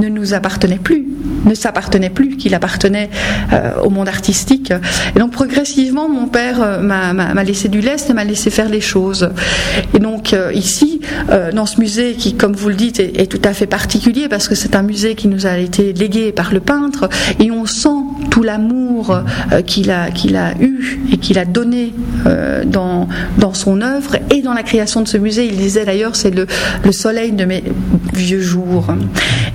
ne 0.00 0.08
nous 0.08 0.34
appartenait 0.34 0.78
plus, 0.78 1.06
ne 1.44 1.54
s'appartenait 1.54 2.10
plus, 2.10 2.36
qu'il 2.36 2.54
appartenait 2.54 3.10
au 3.82 3.90
monde 3.90 4.08
artistique. 4.08 4.72
Et 5.14 5.18
donc, 5.18 5.30
progressivement, 5.30 6.08
mon 6.08 6.26
père 6.26 6.80
m'a 6.80 7.44
laissé 7.44 7.68
du 7.68 7.80
lest 7.80 8.10
et 8.10 8.12
m'a 8.12 8.24
laissé 8.24 8.50
faire 8.50 8.68
les 8.68 8.80
choses. 8.80 9.30
Et 9.94 9.98
donc, 9.98 10.34
ici, 10.52 11.00
dans 11.52 11.66
ce 11.66 11.80
musée 11.80 12.14
qui, 12.14 12.34
comme 12.34 12.54
vous 12.54 12.68
le 12.68 12.74
dites, 12.74 13.00
est 13.00 13.30
tout 13.30 13.42
à 13.44 13.52
fait 13.52 13.66
particulier 13.66 14.28
parce 14.28 14.48
que 14.48 14.54
c'est 14.54 14.74
un 14.74 14.82
musée 14.82 15.14
qui 15.14 15.28
nous 15.28 15.46
a 15.46 15.58
été 15.58 15.92
légué 15.92 16.32
par 16.32 16.52
le 16.52 16.60
peintre 16.60 17.08
et 17.38 17.50
on 17.50 17.66
sent 17.66 17.88
tout 18.30 18.42
l'amour 18.42 18.93
euh, 19.02 19.62
qu'il 19.62 19.90
a, 19.90 20.10
qu'il 20.10 20.36
a 20.36 20.52
eu 20.60 21.00
et 21.12 21.16
qu'il 21.18 21.38
a 21.38 21.44
donné 21.44 21.92
euh, 22.26 22.64
dans, 22.64 23.08
dans 23.38 23.54
son 23.54 23.80
œuvre 23.80 24.16
et 24.30 24.42
dans 24.42 24.52
la 24.52 24.62
création 24.62 25.00
de 25.02 25.08
ce 25.08 25.16
musée. 25.16 25.46
Il 25.46 25.56
disait 25.56 25.84
d'ailleurs, 25.84 26.16
c'est 26.16 26.30
le, 26.30 26.46
le 26.84 26.92
soleil 26.92 27.32
de 27.32 27.44
mes 27.44 27.64
vieux 28.12 28.40
jours. 28.40 28.86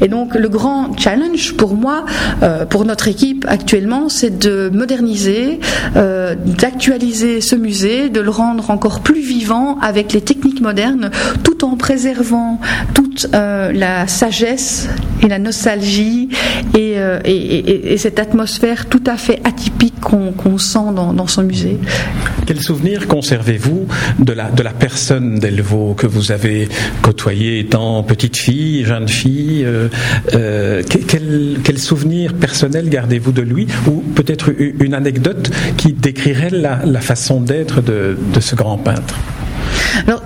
Et 0.02 0.08
donc 0.08 0.36
le 0.36 0.50
grand 0.50 0.98
challenge 0.98 1.54
pour 1.54 1.76
moi, 1.76 2.06
euh, 2.44 2.66
pour 2.66 2.86
notre 2.86 3.08
équipe 3.08 3.46
actuellement, 3.48 4.10
c'est 4.10 4.38
de 4.40 4.70
moderniser, 4.74 5.60
d'actualiser 5.96 7.42
ce 7.42 7.56
musée, 7.56 8.10
de 8.10 8.20
le 8.22 8.30
rendre 8.30 8.70
encore 8.70 9.02
plus 9.02 9.22
vivant 9.22 9.78
avec 9.82 10.14
les 10.14 10.22
techniques 10.22 10.62
modernes, 10.62 11.12
tout 11.44 11.64
en 11.64 11.76
préservant 11.76 12.60
toute 12.94 13.28
la 13.34 14.08
sagesse 14.08 14.90
et 15.24 15.28
la 15.28 15.40
nostalgie 15.40 16.30
et, 16.76 16.96
et, 17.26 17.94
et 17.94 17.98
cette 17.98 18.20
atmosphère 18.20 18.88
tout 18.88 19.04
à 19.06 19.18
fait 19.18 19.29
atypique 19.44 20.00
qu'on 20.00 20.58
sent 20.58 20.94
dans, 20.96 21.28
son 21.28 21.44
musée. 21.44 21.78
Quel 22.46 22.62
souvenir 22.62 23.08
conservez-vous 23.08 23.88
de 24.20 24.34
la, 24.34 24.50
de 24.50 24.64
la 24.64 24.72
personne 24.72 25.40
d'Elvaux 25.40 25.94
que 25.94 26.08
vous 26.08 26.32
avez 26.32 26.68
côtoyé 27.02 27.60
étant 27.60 28.02
petite 28.04 28.38
fille, 28.38 28.86
jeune 28.86 29.08
fille 29.08 29.64
euh, 29.66 29.90
euh, 30.34 30.82
quel, 30.90 31.60
quel, 31.64 31.78
souvenir 31.78 32.34
personnel 32.34 32.90
gardez-vous 32.90 33.32
de 33.32 33.42
lui 33.42 33.68
Ou 33.88 34.02
peut-être 34.16 34.52
une 34.58 34.94
anecdote 34.94 35.52
qui 35.78 35.94
décrirait 35.94 36.50
la, 36.50 36.80
la 36.86 37.02
façon 37.02 37.42
d'être 37.42 37.82
de, 37.82 38.18
de 38.34 38.40
ce 38.40 38.56
grand 38.56 38.78
peintre? 38.78 39.16
Alors, 40.08 40.24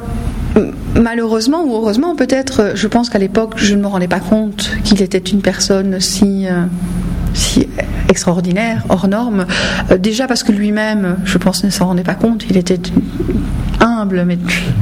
malheureusement 0.95 1.63
ou 1.63 1.75
heureusement 1.75 2.15
peut-être, 2.15 2.73
je 2.75 2.87
pense 2.87 3.09
qu'à 3.09 3.19
l'époque, 3.19 3.53
je 3.57 3.75
ne 3.75 3.81
me 3.81 3.87
rendais 3.87 4.07
pas 4.07 4.19
compte 4.19 4.71
qu'il 4.83 5.01
était 5.01 5.17
une 5.17 5.41
personne 5.41 5.99
si 5.99 6.47
euh, 6.47 6.63
si 7.33 7.67
extraordinaire, 8.09 8.83
hors 8.89 9.07
norme. 9.07 9.45
Euh, 9.91 9.97
déjà 9.97 10.27
parce 10.27 10.43
que 10.43 10.51
lui-même, 10.51 11.17
je 11.25 11.37
pense, 11.37 11.63
ne 11.63 11.69
s'en 11.69 11.87
rendait 11.87 12.03
pas 12.03 12.15
compte. 12.15 12.45
Il 12.49 12.57
était 12.57 12.79
humble, 14.03 14.23
mais 14.25 14.37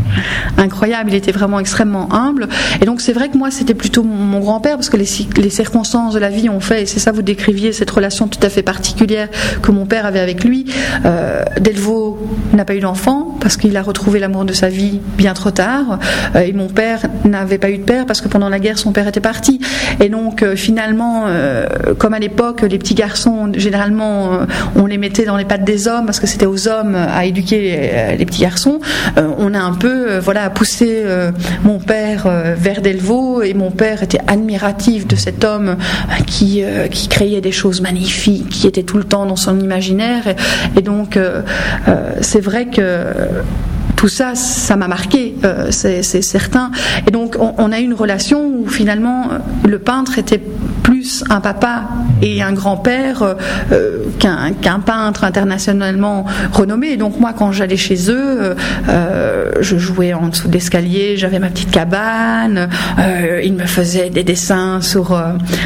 incroyable. 0.58 1.12
Il 1.12 1.16
était 1.16 1.32
vraiment 1.32 1.60
extrêmement 1.60 2.12
humble. 2.14 2.48
Et 2.82 2.86
donc 2.86 3.02
c'est 3.02 3.14
vrai 3.14 3.30
que 3.30 3.38
moi 3.38 3.52
c'était 3.52 3.74
plutôt 3.74 4.04
mon 4.04 4.40
grand-père 4.40 4.76
parce 4.76 4.90
que 4.90 4.98
les, 4.98 5.06
circonstances 5.50 6.14
de 6.14 6.20
la 6.20 6.30
vie 6.30 6.50
ont 6.50 6.60
fait, 6.60 6.84
et 6.84 6.86
c'est 6.86 7.00
ça 7.00 7.12
vous 7.12 7.22
décriviez 7.22 7.74
cette 7.74 7.92
relation 7.92 8.28
tout 8.28 8.40
à 8.42 8.50
fait 8.50 8.64
particulière 8.64 9.28
que 9.62 9.72
mon 9.72 9.86
père 9.86 10.06
avait 10.06 10.20
avec 10.20 10.44
lui. 10.44 10.66
Euh, 11.06 11.44
Delvaux 11.60 12.20
n'a 12.54 12.66
pas 12.66 12.76
eu 12.76 12.80
d'enfant 12.80 13.38
parce 13.40 13.58
qu'il 13.58 13.76
a 13.78 13.82
retrouvé 13.82 14.20
l'amour 14.20 14.46
de 14.46 14.54
sa 14.54 14.70
vie 14.70 15.00
bien 15.18 15.34
trop 15.34 15.52
tard. 15.52 16.00
Euh, 16.36 16.40
et 16.42 16.54
mon 16.54 16.68
père 16.68 17.02
n'avait 17.26 17.58
pas 17.58 17.70
eu 17.70 17.78
de 17.78 17.84
père 17.84 18.06
parce 18.06 18.22
que 18.22 18.28
pendant 18.28 18.50
la 18.50 18.60
guerre 18.60 18.78
son 18.78 18.92
père 18.92 19.08
était 19.08 19.20
parti. 19.20 19.60
Et 20.00 20.10
donc 20.10 20.44
euh, 20.44 20.56
finalement, 20.56 21.26
euh, 21.28 21.68
comme 21.98 22.14
à 22.14 22.20
l'époque 22.20 22.62
les 22.62 22.78
petits 22.78 22.96
garçons 22.96 23.52
généralement 23.56 24.40
on 24.76 24.86
les 24.86 24.98
mettait 24.98 25.26
dans 25.26 25.38
les 25.38 25.46
pattes 25.46 25.64
des 25.64 25.88
hommes 25.88 26.06
parce 26.06 26.20
que 26.20 26.28
c'était 26.28 26.46
aux 26.46 26.68
hommes 26.68 26.96
à 26.96 27.26
éduquer 27.26 28.16
les 28.18 28.26
petits 28.26 28.42
garçons. 28.42 28.80
Euh, 29.17 29.30
on 29.38 29.54
a 29.54 29.60
un 29.60 29.74
peu 29.74 30.12
euh, 30.12 30.19
voilà, 30.19 30.50
poussé 30.50 31.02
euh, 31.06 31.32
mon 31.63 31.80
père 31.80 32.28
vers 32.56 32.82
Delvaux 32.82 33.41
et 33.41 33.54
mon 33.54 33.71
père 33.71 34.04
était 34.04 34.21
admiratif 34.28 35.08
de 35.08 35.15
cet 35.15 35.43
homme 35.43 35.78
qui, 36.26 36.63
qui 36.91 37.08
créait 37.08 37.41
des 37.41 37.52
choses 37.52 37.82
magnifiques, 37.82 38.50
qui 38.50 38.67
était 38.67 38.84
tout 38.84 38.97
le 38.97 39.04
temps 39.04 39.26
dans 39.26 39.36
son 39.36 39.60
imaginaire. 39.60 40.24
Et, 40.78 40.82
donc, 40.82 41.17
c'est 42.21 42.39
vrai 42.41 42.67
que 42.67 43.06
tout 43.95 44.08
ça, 44.08 44.36
ça 44.36 44.76
m'a 44.76 44.88
marqué, 44.88 45.36
c'est 45.69 46.04
certain. 46.04 46.71
Et 47.08 47.12
donc, 47.12 47.38
on, 47.39 47.54
on, 47.58 47.71
a 47.71 47.80
eu 47.80 47.84
une 47.84 47.93
relation 47.93 48.45
où 48.45 48.67
finalement, 48.67 49.30
le 49.65 49.80
peintre 49.80 50.17
était 50.17 50.41
un 51.30 51.42
papa 51.42 51.84
et 52.22 52.42
un 52.42 52.54
grand-père 52.54 53.36
qu'un 54.20 54.80
peintre 54.80 55.24
internationalement 55.24 56.26
renommé. 56.52 56.98
donc 56.98 57.20
moi, 57.20 57.34
quand 57.38 57.52
j'allais 57.52 57.78
chez 57.78 58.12
eux, 58.12 58.56
je 59.60 59.78
jouais 59.78 60.14
en 60.14 60.30
dessous 60.30 60.48
d'escalier, 60.48 61.18
j'avais 61.18 61.40
ma 61.40 61.50
petite 61.50 61.72
cabane, 61.72 62.70
ils 63.44 63.54
me 63.54 63.66
faisaient 63.66 64.10
des 64.10 64.24
dessins 64.24 64.82
sur, 64.82 65.20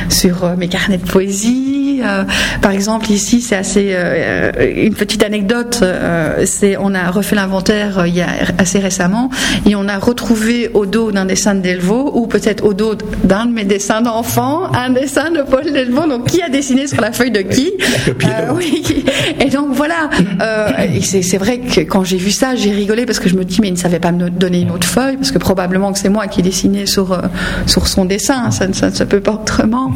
sur 0.09 0.55
mes 0.57 0.67
carnets 0.67 0.97
de 0.97 1.05
poésie. 1.05 1.74
Euh, 2.05 2.23
par 2.61 2.71
exemple, 2.71 3.11
ici, 3.11 3.41
c'est 3.41 3.55
assez 3.55 3.89
euh, 3.91 4.51
une 4.75 4.93
petite 4.93 5.23
anecdote. 5.23 5.79
Euh, 5.81 6.43
c'est 6.45 6.77
on 6.77 6.93
a 6.93 7.09
refait 7.11 7.35
l'inventaire 7.35 8.05
il 8.05 8.15
y 8.15 8.21
a 8.21 8.27
assez 8.57 8.79
récemment 8.79 9.29
et 9.65 9.75
on 9.75 9.87
a 9.87 9.97
retrouvé 9.97 10.69
au 10.73 10.85
dos 10.85 11.11
d'un 11.11 11.25
dessin 11.25 11.55
de 11.55 11.61
Delvaux 11.61 12.11
ou 12.13 12.27
peut-être 12.27 12.63
au 12.63 12.73
dos 12.73 12.95
d'un 13.23 13.45
de 13.45 13.51
mes 13.51 13.63
dessins 13.63 14.01
d'enfant 14.01 14.71
un 14.73 14.89
dessin 14.89 15.31
de 15.31 15.41
Paul 15.41 15.71
Delvaux. 15.71 16.07
Donc, 16.07 16.27
qui 16.27 16.41
a 16.41 16.49
dessiné 16.49 16.87
sur 16.87 17.01
la 17.01 17.11
feuille 17.11 17.31
de 17.31 17.41
qui? 17.41 17.73
Oui. 18.55 19.05
Et 19.39 19.49
donc 19.49 19.69
voilà. 19.71 20.09
et 20.93 21.01
c'est 21.01 21.37
vrai 21.37 21.59
que 21.59 21.81
quand 21.81 22.03
j'ai 22.03 22.17
vu 22.17 22.31
ça, 22.31 22.55
j'ai 22.55 22.71
rigolé 22.71 23.05
parce 23.05 23.19
que 23.19 23.29
je 23.29 23.35
me 23.35 23.43
dis 23.43 23.59
mais 23.61 23.69
il 23.69 23.73
ne 23.73 23.77
savait 23.77 23.99
pas 23.99 24.11
me 24.11 24.29
donner 24.29 24.61
une 24.61 24.71
autre 24.71 24.87
feuille 24.87 25.17
parce 25.17 25.31
que 25.31 25.37
probablement 25.37 25.91
que 25.93 25.99
c'est 25.99 26.09
moi 26.09 26.27
qui 26.27 26.39
ai 26.41 26.43
dessiné 26.43 26.85
sur 26.85 27.19
sur 27.65 27.87
son 27.87 28.05
dessin. 28.05 28.51
Ça 28.51 28.67
ne 28.67 28.73
se 28.73 29.03
peut 29.03 29.19
pas 29.19 29.33
autrement. 29.33 29.93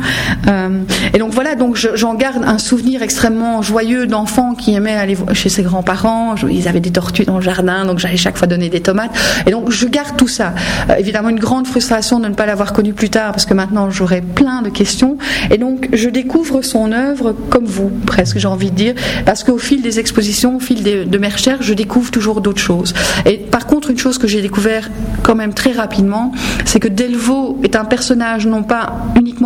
et 1.13 1.17
donc 1.17 1.31
voilà. 1.31 1.55
Donc 1.55 1.75
je, 1.75 1.98
j'en 1.99 2.13
garde 2.13 2.43
un 2.45 2.57
souvenir 2.57 3.03
extrêmement 3.03 3.61
joyeux 3.61 4.07
d'enfants 4.07 4.55
qui 4.55 4.73
aimaient 4.73 4.95
aller 4.95 5.17
chez 5.33 5.49
ses 5.49 5.63
grands-parents. 5.63 6.35
Ils 6.49 6.69
avaient 6.69 6.79
des 6.79 6.91
tortues 6.91 7.25
dans 7.25 7.35
le 7.35 7.43
jardin, 7.43 7.85
donc 7.85 7.99
j'allais 7.99 8.15
chaque 8.15 8.37
fois 8.37 8.47
donner 8.47 8.69
des 8.69 8.79
tomates. 8.79 9.11
Et 9.45 9.51
donc 9.51 9.69
je 9.69 9.85
garde 9.85 10.15
tout 10.15 10.29
ça. 10.29 10.53
Euh, 10.89 10.95
évidemment, 10.95 11.27
une 11.27 11.39
grande 11.39 11.67
frustration 11.67 12.19
de 12.19 12.29
ne 12.29 12.33
pas 12.33 12.45
l'avoir 12.45 12.71
connu 12.71 12.93
plus 12.93 13.09
tard, 13.09 13.31
parce 13.33 13.45
que 13.45 13.53
maintenant 13.53 13.89
j'aurais 13.89 14.21
plein 14.21 14.61
de 14.61 14.69
questions. 14.69 15.17
Et 15.51 15.57
donc 15.57 15.89
je 15.91 16.09
découvre 16.09 16.61
son 16.61 16.93
œuvre 16.93 17.35
comme 17.49 17.65
vous, 17.65 17.91
presque, 18.05 18.37
j'ai 18.37 18.47
envie 18.47 18.71
de 18.71 18.75
dire, 18.75 18.95
parce 19.25 19.43
qu'au 19.43 19.57
fil 19.57 19.81
des 19.81 19.99
expositions, 19.99 20.55
au 20.55 20.59
fil 20.61 20.83
de 20.83 21.17
mes 21.17 21.27
recherches, 21.27 21.65
je 21.65 21.73
découvre 21.73 22.11
toujours 22.11 22.39
d'autres 22.39 22.61
choses. 22.61 22.93
Et 23.25 23.37
par 23.37 23.67
contre, 23.67 23.89
une 23.91 23.97
chose 23.97 24.17
que 24.17 24.27
j'ai 24.27 24.41
découvert 24.41 24.89
quand 25.23 25.35
même 25.35 25.53
très 25.53 25.73
rapidement, 25.73 26.31
c'est 26.63 26.79
que 26.79 26.87
Delvaux 26.87 27.59
est 27.63 27.75
un 27.75 27.85
personnage, 27.85 28.47
non 28.47 28.63
pas 28.63 28.93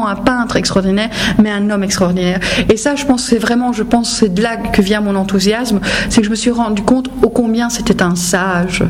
un 0.07 0.15
peintre 0.15 0.55
extraordinaire, 0.55 1.09
mais 1.41 1.51
un 1.51 1.69
homme 1.69 1.83
extraordinaire. 1.83 2.39
Et 2.69 2.77
ça, 2.77 2.95
je 2.95 3.05
pense, 3.05 3.23
c'est 3.23 3.37
vraiment, 3.37 3.73
je 3.73 3.83
pense, 3.83 4.11
c'est 4.11 4.33
de 4.33 4.41
là 4.41 4.57
que 4.57 4.81
vient 4.81 5.01
mon 5.01 5.15
enthousiasme, 5.15 5.79
c'est 6.09 6.21
que 6.21 6.25
je 6.25 6.31
me 6.31 6.35
suis 6.35 6.51
rendu 6.51 6.81
compte 6.81 7.09
au 7.21 7.29
combien 7.29 7.69
c'était 7.69 8.01
un 8.01 8.15
sage. 8.15 8.83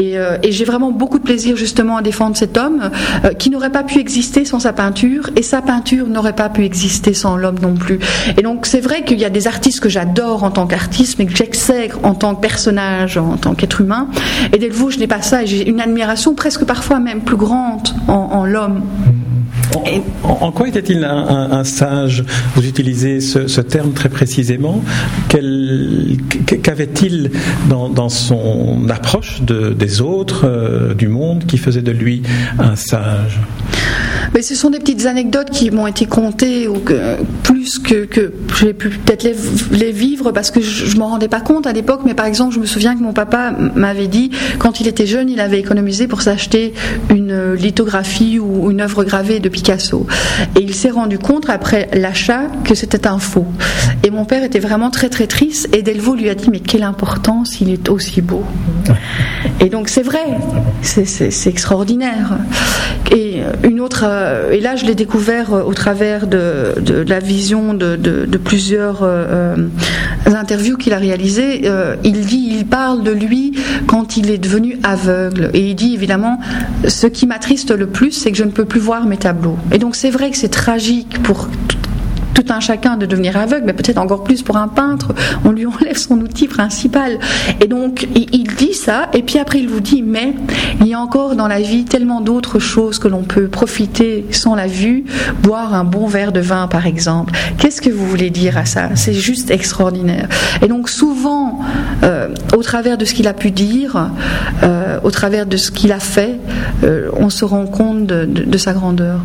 Et, 0.00 0.18
euh, 0.18 0.36
j'ai 0.48 0.64
vraiment 0.64 0.92
beaucoup 0.92 1.18
de 1.18 1.24
plaisir 1.24 1.56
justement 1.56 1.96
à 1.96 2.02
défendre 2.02 2.36
cet 2.36 2.58
homme 2.58 2.90
euh, 3.24 3.32
qui 3.32 3.48
n'aurait 3.48 3.70
pas 3.70 3.82
pu 3.84 3.98
exister 3.98 4.44
sans 4.44 4.60
sa 4.60 4.72
peinture, 4.72 5.30
et 5.36 5.42
sa 5.42 5.62
peinture 5.62 6.06
n'aurait 6.06 6.34
pas 6.34 6.48
pu 6.48 6.64
exister 6.64 7.14
sans 7.14 7.36
l'homme 7.36 7.58
non 7.60 7.74
plus. 7.74 7.98
Et 8.36 8.42
donc, 8.42 8.66
c'est 8.66 8.80
vrai 8.80 9.04
qu'il 9.04 9.18
y 9.18 9.24
a 9.24 9.30
des 9.30 9.46
artistes 9.46 9.80
que 9.80 9.88
j'adore 9.88 10.44
en 10.44 10.50
tant 10.50 10.66
qu'artiste, 10.66 11.18
mais 11.18 11.26
que 11.26 11.34
j'exègre 11.34 11.98
en 12.02 12.14
tant 12.14 12.34
que 12.34 12.40
personnage, 12.40 13.16
en 13.16 13.36
tant 13.36 13.54
qu'être 13.54 13.80
humain. 13.80 14.08
Et 14.52 14.58
Delvaux, 14.58 14.90
je 14.90 14.98
n'ai 14.98 15.06
pas 15.06 15.22
ça, 15.22 15.42
et 15.42 15.46
j'ai 15.46 15.68
une 15.68 15.80
admiration 15.80 16.34
presque 16.34 16.64
parfois 16.64 16.98
même 16.98 17.22
plus 17.22 17.36
grande 17.36 17.88
en, 18.08 18.14
en 18.14 18.44
l'homme. 18.44 18.82
En, 20.22 20.52
quoi 20.52 20.68
était-il 20.68 21.04
un, 21.04 21.64
sage 21.64 22.24
Vous 22.54 22.66
utilisez 22.66 23.20
ce, 23.20 23.60
terme 23.60 23.92
très 23.92 24.08
précisément. 24.08 24.82
Qu'avait-il 26.62 27.30
dans, 27.68 28.08
son 28.08 28.88
approche 28.88 29.42
des 29.42 30.00
autres, 30.00 30.46
euh, 30.46 30.94
du 30.94 31.08
monde, 31.08 31.44
qui 31.46 31.58
faisait 31.58 31.82
de 31.82 31.92
lui 31.92 32.22
un 32.58 32.76
sage? 32.76 33.40
Mais 34.34 34.42
ce 34.42 34.54
sont 34.54 34.70
des 34.70 34.78
petites 34.78 35.04
anecdotes 35.06 35.50
qui 35.50 35.70
m'ont 35.70 35.86
été 35.86 36.06
contées 36.06 36.66
ou 36.66 36.82
plus 37.42 37.78
que, 37.78 38.06
que 38.06 38.32
j'ai 38.58 38.72
pu 38.72 38.88
peut-être 38.88 39.24
les, 39.24 39.92
vivre 39.92 40.32
parce 40.32 40.50
que 40.50 40.60
je, 40.62 40.94
ne 40.94 41.00
m'en 41.00 41.08
rendais 41.08 41.28
pas 41.28 41.40
compte 41.40 41.66
à 41.66 41.72
l'époque. 41.72 42.00
Mais 42.06 42.14
par 42.14 42.26
exemple, 42.26 42.54
je 42.54 42.60
me 42.60 42.66
souviens 42.66 42.96
que 42.96 43.02
mon 43.02 43.12
papa 43.12 43.52
m'avait 43.74 44.06
dit 44.06 44.30
quand 44.58 44.80
il 44.80 44.88
était 44.88 45.06
jeune, 45.06 45.28
il 45.28 45.40
avait 45.40 45.60
économisé 45.60 46.06
pour 46.06 46.22
s'acheter 46.22 46.72
une 47.10 47.54
lithographie 47.54 48.38
ou 48.38 48.70
une 48.70 48.80
œuvre 48.80 49.04
gravée 49.04 49.38
de 49.38 49.48
Picasso. 49.48 49.61
Et 50.56 50.60
il 50.60 50.74
s'est 50.74 50.90
rendu 50.90 51.18
compte 51.18 51.48
après 51.48 51.88
l'achat 51.92 52.42
que 52.64 52.74
c'était 52.74 53.06
un 53.06 53.18
faux. 53.18 53.46
Et 54.02 54.10
mon 54.10 54.24
père 54.24 54.42
était 54.44 54.58
vraiment 54.58 54.90
très 54.90 55.08
très 55.08 55.26
triste. 55.26 55.68
Et 55.74 55.82
Delvaux 55.82 56.14
lui 56.14 56.28
a 56.28 56.34
dit 56.34 56.48
mais 56.50 56.60
quelle 56.60 56.82
importance 56.82 57.60
il 57.60 57.70
est 57.70 57.88
aussi 57.88 58.20
beau. 58.20 58.44
Et 59.60 59.68
donc 59.68 59.88
c'est 59.88 60.02
vrai, 60.02 60.24
c'est 60.82 61.46
extraordinaire. 61.46 62.38
Et 63.10 63.31
euh, 64.02 64.50
et 64.50 64.60
là, 64.60 64.76
je 64.76 64.84
l'ai 64.84 64.94
découvert 64.94 65.52
euh, 65.52 65.62
au 65.62 65.74
travers 65.74 66.26
de, 66.26 66.74
la 67.06 67.18
vision 67.18 67.74
de, 67.74 67.96
plusieurs 68.38 69.00
euh, 69.02 69.56
interviews 70.26 70.76
qu'il 70.76 70.92
a 70.92 70.98
réalisées. 70.98 71.68
il 72.04 72.20
dit, 72.26 72.48
il 72.58 72.66
parle 72.66 73.02
de 73.02 73.12
lui 73.12 73.52
quand 73.86 74.16
il 74.16 74.30
est 74.30 74.38
devenu 74.38 74.78
aveugle. 74.82 75.50
Et 75.54 75.70
il 75.70 75.74
dit 75.74 75.94
évidemment, 75.94 76.38
ce 76.86 77.06
qui 77.06 77.26
m'attriste 77.26 77.70
le 77.70 77.86
plus, 77.86 78.12
c'est 78.12 78.30
que 78.30 78.38
je 78.38 78.44
ne 78.44 78.50
peux 78.50 78.64
plus 78.64 78.80
voir 78.80 79.06
mes 79.06 79.16
tableaux. 79.16 79.56
Et 79.70 79.78
donc 79.78 79.96
c'est 79.96 80.10
vrai 80.10 80.30
que 80.30 80.36
c'est 80.36 80.48
tragique 80.48 81.22
pour 81.22 81.48
tout 82.42 82.52
un 82.52 82.60
chacun 82.60 82.96
de 82.96 83.06
devenir 83.06 83.36
aveugle, 83.36 83.66
mais 83.66 83.72
peut-être 83.72 83.98
encore 83.98 84.24
plus 84.24 84.42
pour 84.42 84.56
un 84.56 84.68
peintre. 84.68 85.12
On 85.44 85.50
lui 85.50 85.66
enlève 85.66 85.96
son 85.96 86.20
outil 86.20 86.48
principal. 86.48 87.18
Et 87.60 87.66
donc, 87.66 88.06
il 88.14 88.44
dit 88.54 88.74
ça, 88.74 89.08
et 89.12 89.22
puis 89.22 89.38
après, 89.38 89.60
il 89.60 89.68
vous 89.68 89.80
dit, 89.80 90.02
mais 90.02 90.34
il 90.80 90.88
y 90.88 90.94
a 90.94 91.00
encore 91.00 91.36
dans 91.36 91.48
la 91.48 91.60
vie 91.60 91.84
tellement 91.84 92.20
d'autres 92.20 92.58
choses 92.58 92.98
que 92.98 93.08
l'on 93.08 93.22
peut 93.22 93.48
profiter 93.48 94.26
sans 94.30 94.54
la 94.54 94.66
vue, 94.66 95.04
boire 95.42 95.74
un 95.74 95.84
bon 95.84 96.06
verre 96.06 96.32
de 96.32 96.40
vin, 96.40 96.68
par 96.68 96.86
exemple. 96.86 97.32
Qu'est-ce 97.58 97.80
que 97.80 97.90
vous 97.90 98.06
voulez 98.06 98.30
dire 98.30 98.58
à 98.58 98.64
ça? 98.64 98.90
C'est 98.94 99.14
juste 99.14 99.50
extraordinaire. 99.50 100.28
Et 100.62 100.68
donc, 100.68 100.88
souvent, 100.88 101.60
euh, 102.02 102.28
au 102.56 102.62
travers 102.62 102.98
de 102.98 103.04
ce 103.04 103.14
qu'il 103.14 103.28
a 103.28 103.34
pu 103.34 103.50
dire, 103.50 104.10
euh, 104.62 104.98
au 105.02 105.10
travers 105.10 105.46
de 105.46 105.56
ce 105.56 105.70
qu'il 105.70 105.92
a 105.92 106.00
fait, 106.00 106.38
euh, 106.84 107.10
on 107.16 107.30
se 107.30 107.44
rend 107.44 107.66
compte 107.66 108.06
de 108.06 108.58
sa 108.58 108.72
grandeur. 108.72 109.20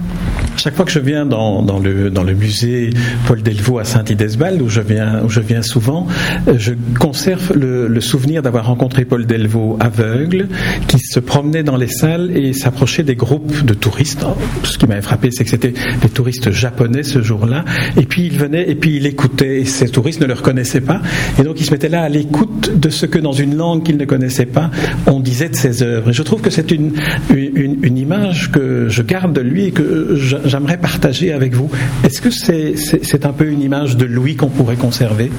Chaque 0.57 0.75
fois 0.75 0.85
que 0.85 0.91
je 0.91 0.99
viens 0.99 1.25
dans, 1.25 1.61
dans, 1.61 1.77
le, 1.77 2.09
dans 2.09 2.23
le 2.23 2.33
musée 2.33 2.89
Paul 3.27 3.43
Delvaux 3.43 3.77
à 3.77 3.83
Saint-Idesbald, 3.83 4.59
où 4.61 4.69
je 4.69 4.81
viens, 4.81 5.23
où 5.23 5.29
je 5.29 5.39
viens 5.39 5.61
souvent, 5.61 6.07
euh, 6.47 6.55
je 6.57 6.73
conserve 6.99 7.53
le, 7.55 7.87
le 7.87 8.01
souvenir 8.01 8.41
d'avoir 8.41 8.65
rencontré 8.65 9.05
Paul 9.05 9.27
Delvaux 9.27 9.77
aveugle, 9.79 10.47
qui 10.87 10.97
se 10.99 11.19
promenait 11.19 11.61
dans 11.61 11.77
les 11.77 11.87
salles 11.87 12.35
et 12.35 12.53
s'approchait 12.53 13.03
des 13.03 13.15
groupes 13.15 13.65
de 13.65 13.75
touristes. 13.75 14.25
Ce 14.63 14.79
qui 14.79 14.87
m'avait 14.87 15.01
frappé, 15.01 15.29
c'est 15.31 15.43
que 15.43 15.49
c'était 15.51 15.73
des 16.01 16.09
touristes 16.09 16.49
japonais 16.49 17.03
ce 17.03 17.21
jour-là. 17.21 17.63
Et 17.95 18.05
puis 18.05 18.23
il 18.23 18.37
venait 18.37 18.67
et 18.67 18.75
puis 18.75 18.95
il 18.95 19.05
écoutait. 19.05 19.61
Et 19.61 19.65
ces 19.65 19.89
touristes 19.89 20.21
ne 20.21 20.25
le 20.25 20.33
reconnaissaient 20.33 20.81
pas. 20.81 21.01
Et 21.39 21.43
donc 21.43 21.59
il 21.59 21.65
se 21.65 21.71
mettait 21.71 21.89
là 21.89 22.01
à 22.01 22.09
l'écoute 22.09 22.71
de 22.75 22.89
ce 22.89 23.05
que 23.05 23.19
dans 23.19 23.31
une 23.31 23.55
langue 23.55 23.83
qu'il 23.83 23.97
ne 23.97 24.05
connaissait 24.05 24.47
pas, 24.47 24.71
on 25.05 25.19
disait 25.19 25.49
de 25.49 25.55
ses 25.55 25.83
œuvres. 25.83 26.09
Et 26.09 26.13
je 26.13 26.23
trouve 26.23 26.41
que 26.41 26.49
c'est 26.49 26.71
une, 26.71 26.93
une, 27.29 27.77
une 27.83 27.97
image 27.97 28.51
que 28.51 28.89
je 28.89 29.03
garde 29.03 29.33
de 29.33 29.41
lui 29.41 29.65
et 29.65 29.71
que 29.71 30.15
je, 30.15 30.37
j'aimerais 30.47 30.77
partager 30.77 31.33
avec 31.33 31.53
vous. 31.53 31.69
Est-ce 32.03 32.21
que 32.21 32.29
c'est 32.29 33.25
un 33.25 33.33
peu 33.33 33.47
une 33.47 33.61
image 33.61 33.97
de 33.97 34.05
Louis 34.05 34.35
qu'on 34.35 34.49
pourrait 34.49 34.75
conserver? 34.75 35.31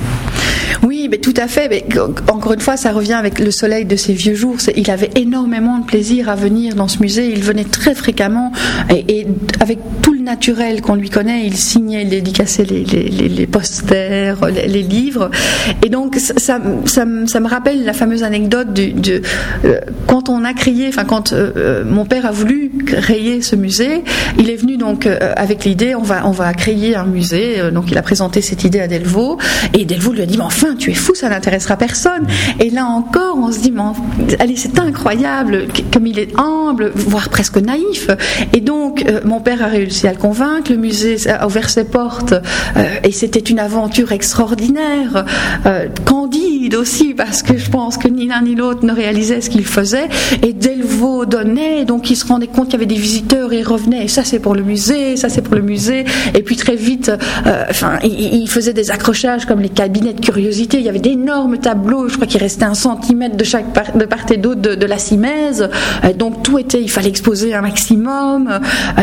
Oui, 0.82 1.08
mais 1.10 1.18
tout 1.18 1.34
à 1.36 1.48
fait. 1.48 1.68
Mais 1.68 1.84
encore 2.30 2.52
une 2.52 2.60
fois, 2.60 2.76
ça 2.76 2.92
revient 2.92 3.14
avec 3.14 3.38
le 3.38 3.50
soleil 3.50 3.84
de 3.84 3.96
ses 3.96 4.12
vieux 4.12 4.34
jours. 4.34 4.56
Il 4.76 4.90
avait 4.90 5.10
énormément 5.16 5.78
de 5.78 5.84
plaisir 5.84 6.28
à 6.28 6.36
venir 6.36 6.74
dans 6.74 6.88
ce 6.88 7.00
musée. 7.00 7.30
Il 7.30 7.42
venait 7.42 7.64
très 7.64 7.94
fréquemment 7.94 8.52
et, 8.90 9.26
avec 9.60 9.78
tout 10.02 10.12
le 10.12 10.17
naturel 10.28 10.82
qu'on 10.82 10.94
lui 10.94 11.08
connaît, 11.08 11.46
il 11.46 11.56
signait, 11.56 12.02
il 12.02 12.10
dédicaçait 12.10 12.64
les, 12.64 13.46
posters, 13.46 14.36
les, 14.46 14.82
livres. 14.82 15.30
Et 15.82 15.88
donc, 15.88 16.16
ça, 16.16 16.60
ça, 16.84 17.04
me 17.04 17.48
rappelle 17.48 17.84
la 17.84 17.94
fameuse 17.94 18.22
anecdote 18.22 18.74
de, 18.74 19.22
euh, 19.64 19.80
quand 20.06 20.28
on 20.28 20.44
a 20.44 20.52
crié, 20.52 20.88
enfin 20.88 21.04
quand 21.04 21.32
euh, 21.32 21.50
euh, 21.56 21.84
mon 21.84 22.04
père 22.04 22.26
a 22.26 22.30
voulu 22.30 22.70
créer 22.84 23.40
ce 23.40 23.56
musée, 23.56 24.04
il 24.38 24.50
est 24.50 24.56
venu 24.56 24.76
donc 24.76 25.06
avec 25.06 25.64
l'idée 25.64 25.94
on 25.94 26.02
va 26.02 26.26
on 26.26 26.30
va 26.30 26.52
créer 26.52 26.94
un 26.94 27.04
musée. 27.04 27.70
donc 27.72 27.90
il 27.90 27.96
a 27.96 28.02
présenté 28.02 28.40
cette 28.42 28.64
idée 28.64 28.80
à 28.80 28.88
Delvaux 28.88 29.38
et 29.74 29.84
Delvaux 29.84 30.12
lui 30.12 30.22
a 30.22 30.26
dit 30.26 30.36
mais 30.36 30.44
enfin 30.44 30.74
tu 30.76 30.90
es 30.90 30.94
fou, 30.94 31.14
ça 31.14 31.28
n'intéressera 31.28 31.76
personne. 31.76 32.26
Et 32.60 32.70
là 32.70 32.84
encore, 32.84 33.36
on 33.38 33.50
se 33.50 33.60
dit, 33.60 33.72
allez, 34.38 34.56
c'est 34.56 34.78
incroyable, 34.78 35.68
comme 35.92 36.06
il 36.06 36.18
est 36.18 36.38
humble, 36.38 36.92
voire 36.94 37.28
presque 37.28 37.56
naïf. 37.58 38.10
Et 38.52 38.60
donc, 38.60 39.04
mon 39.24 39.40
père 39.40 39.62
a 39.62 39.66
réussi 39.66 40.06
à 40.06 40.12
le 40.12 40.17
convaincre, 40.18 40.70
le 40.72 40.78
musée 40.78 41.16
a 41.28 41.46
ouvert 41.46 41.70
ses 41.70 41.84
portes, 41.84 42.32
euh, 42.32 42.84
et 43.04 43.12
c'était 43.12 43.40
une 43.40 43.58
aventure 43.58 44.12
extraordinaire, 44.12 45.24
euh, 45.66 45.86
candide 46.04 46.74
aussi 46.74 47.14
parce 47.14 47.42
que 47.42 47.56
je 47.56 47.70
pense 47.70 47.96
que 47.96 48.08
ni 48.08 48.26
l'un 48.26 48.42
ni 48.42 48.54
l'autre 48.54 48.84
ne 48.84 48.92
réalisait 48.92 49.40
ce 49.40 49.50
qu'il 49.50 49.64
faisait. 49.64 50.08
Et 50.42 50.52
Delvaux 50.52 51.24
donnait, 51.24 51.84
donc 51.84 52.10
il 52.10 52.16
se 52.16 52.26
rendait 52.26 52.46
compte 52.46 52.66
qu'il 52.66 52.74
y 52.74 52.76
avait 52.76 52.86
des 52.86 52.94
visiteurs 52.94 53.52
et 53.52 53.60
il 53.60 53.66
revenait. 53.66 54.08
Ça 54.08 54.24
c'est 54.24 54.38
pour 54.38 54.54
le 54.54 54.62
musée, 54.62 55.16
ça 55.16 55.28
c'est 55.28 55.42
pour 55.42 55.54
le 55.54 55.62
musée. 55.62 56.04
Et 56.34 56.42
puis 56.42 56.56
très 56.56 56.76
vite, 56.76 57.10
euh, 57.46 57.64
il, 58.04 58.48
faisait 58.48 58.72
des 58.72 58.90
accrochages 58.90 59.46
comme 59.46 59.60
les 59.60 59.68
cabinets 59.68 60.12
de 60.12 60.20
curiosité. 60.20 60.78
Il 60.78 60.84
y 60.84 60.88
avait 60.88 60.98
d'énormes 60.98 61.58
tableaux, 61.58 62.08
je 62.08 62.14
crois 62.14 62.26
qu'il 62.26 62.40
restait 62.40 62.64
un 62.64 62.74
centimètre 62.74 63.36
de 63.36 63.44
chaque 63.44 63.72
part, 63.72 63.96
de 63.96 64.04
part 64.04 64.30
et 64.30 64.36
d'autre 64.36 64.60
de, 64.60 64.86
la 64.86 64.98
simèse. 64.98 65.68
Donc 66.16 66.42
tout 66.42 66.58
était, 66.58 66.80
il 66.80 66.90
fallait 66.90 67.10
exposer 67.10 67.54
un 67.54 67.60
maximum. 67.60 68.60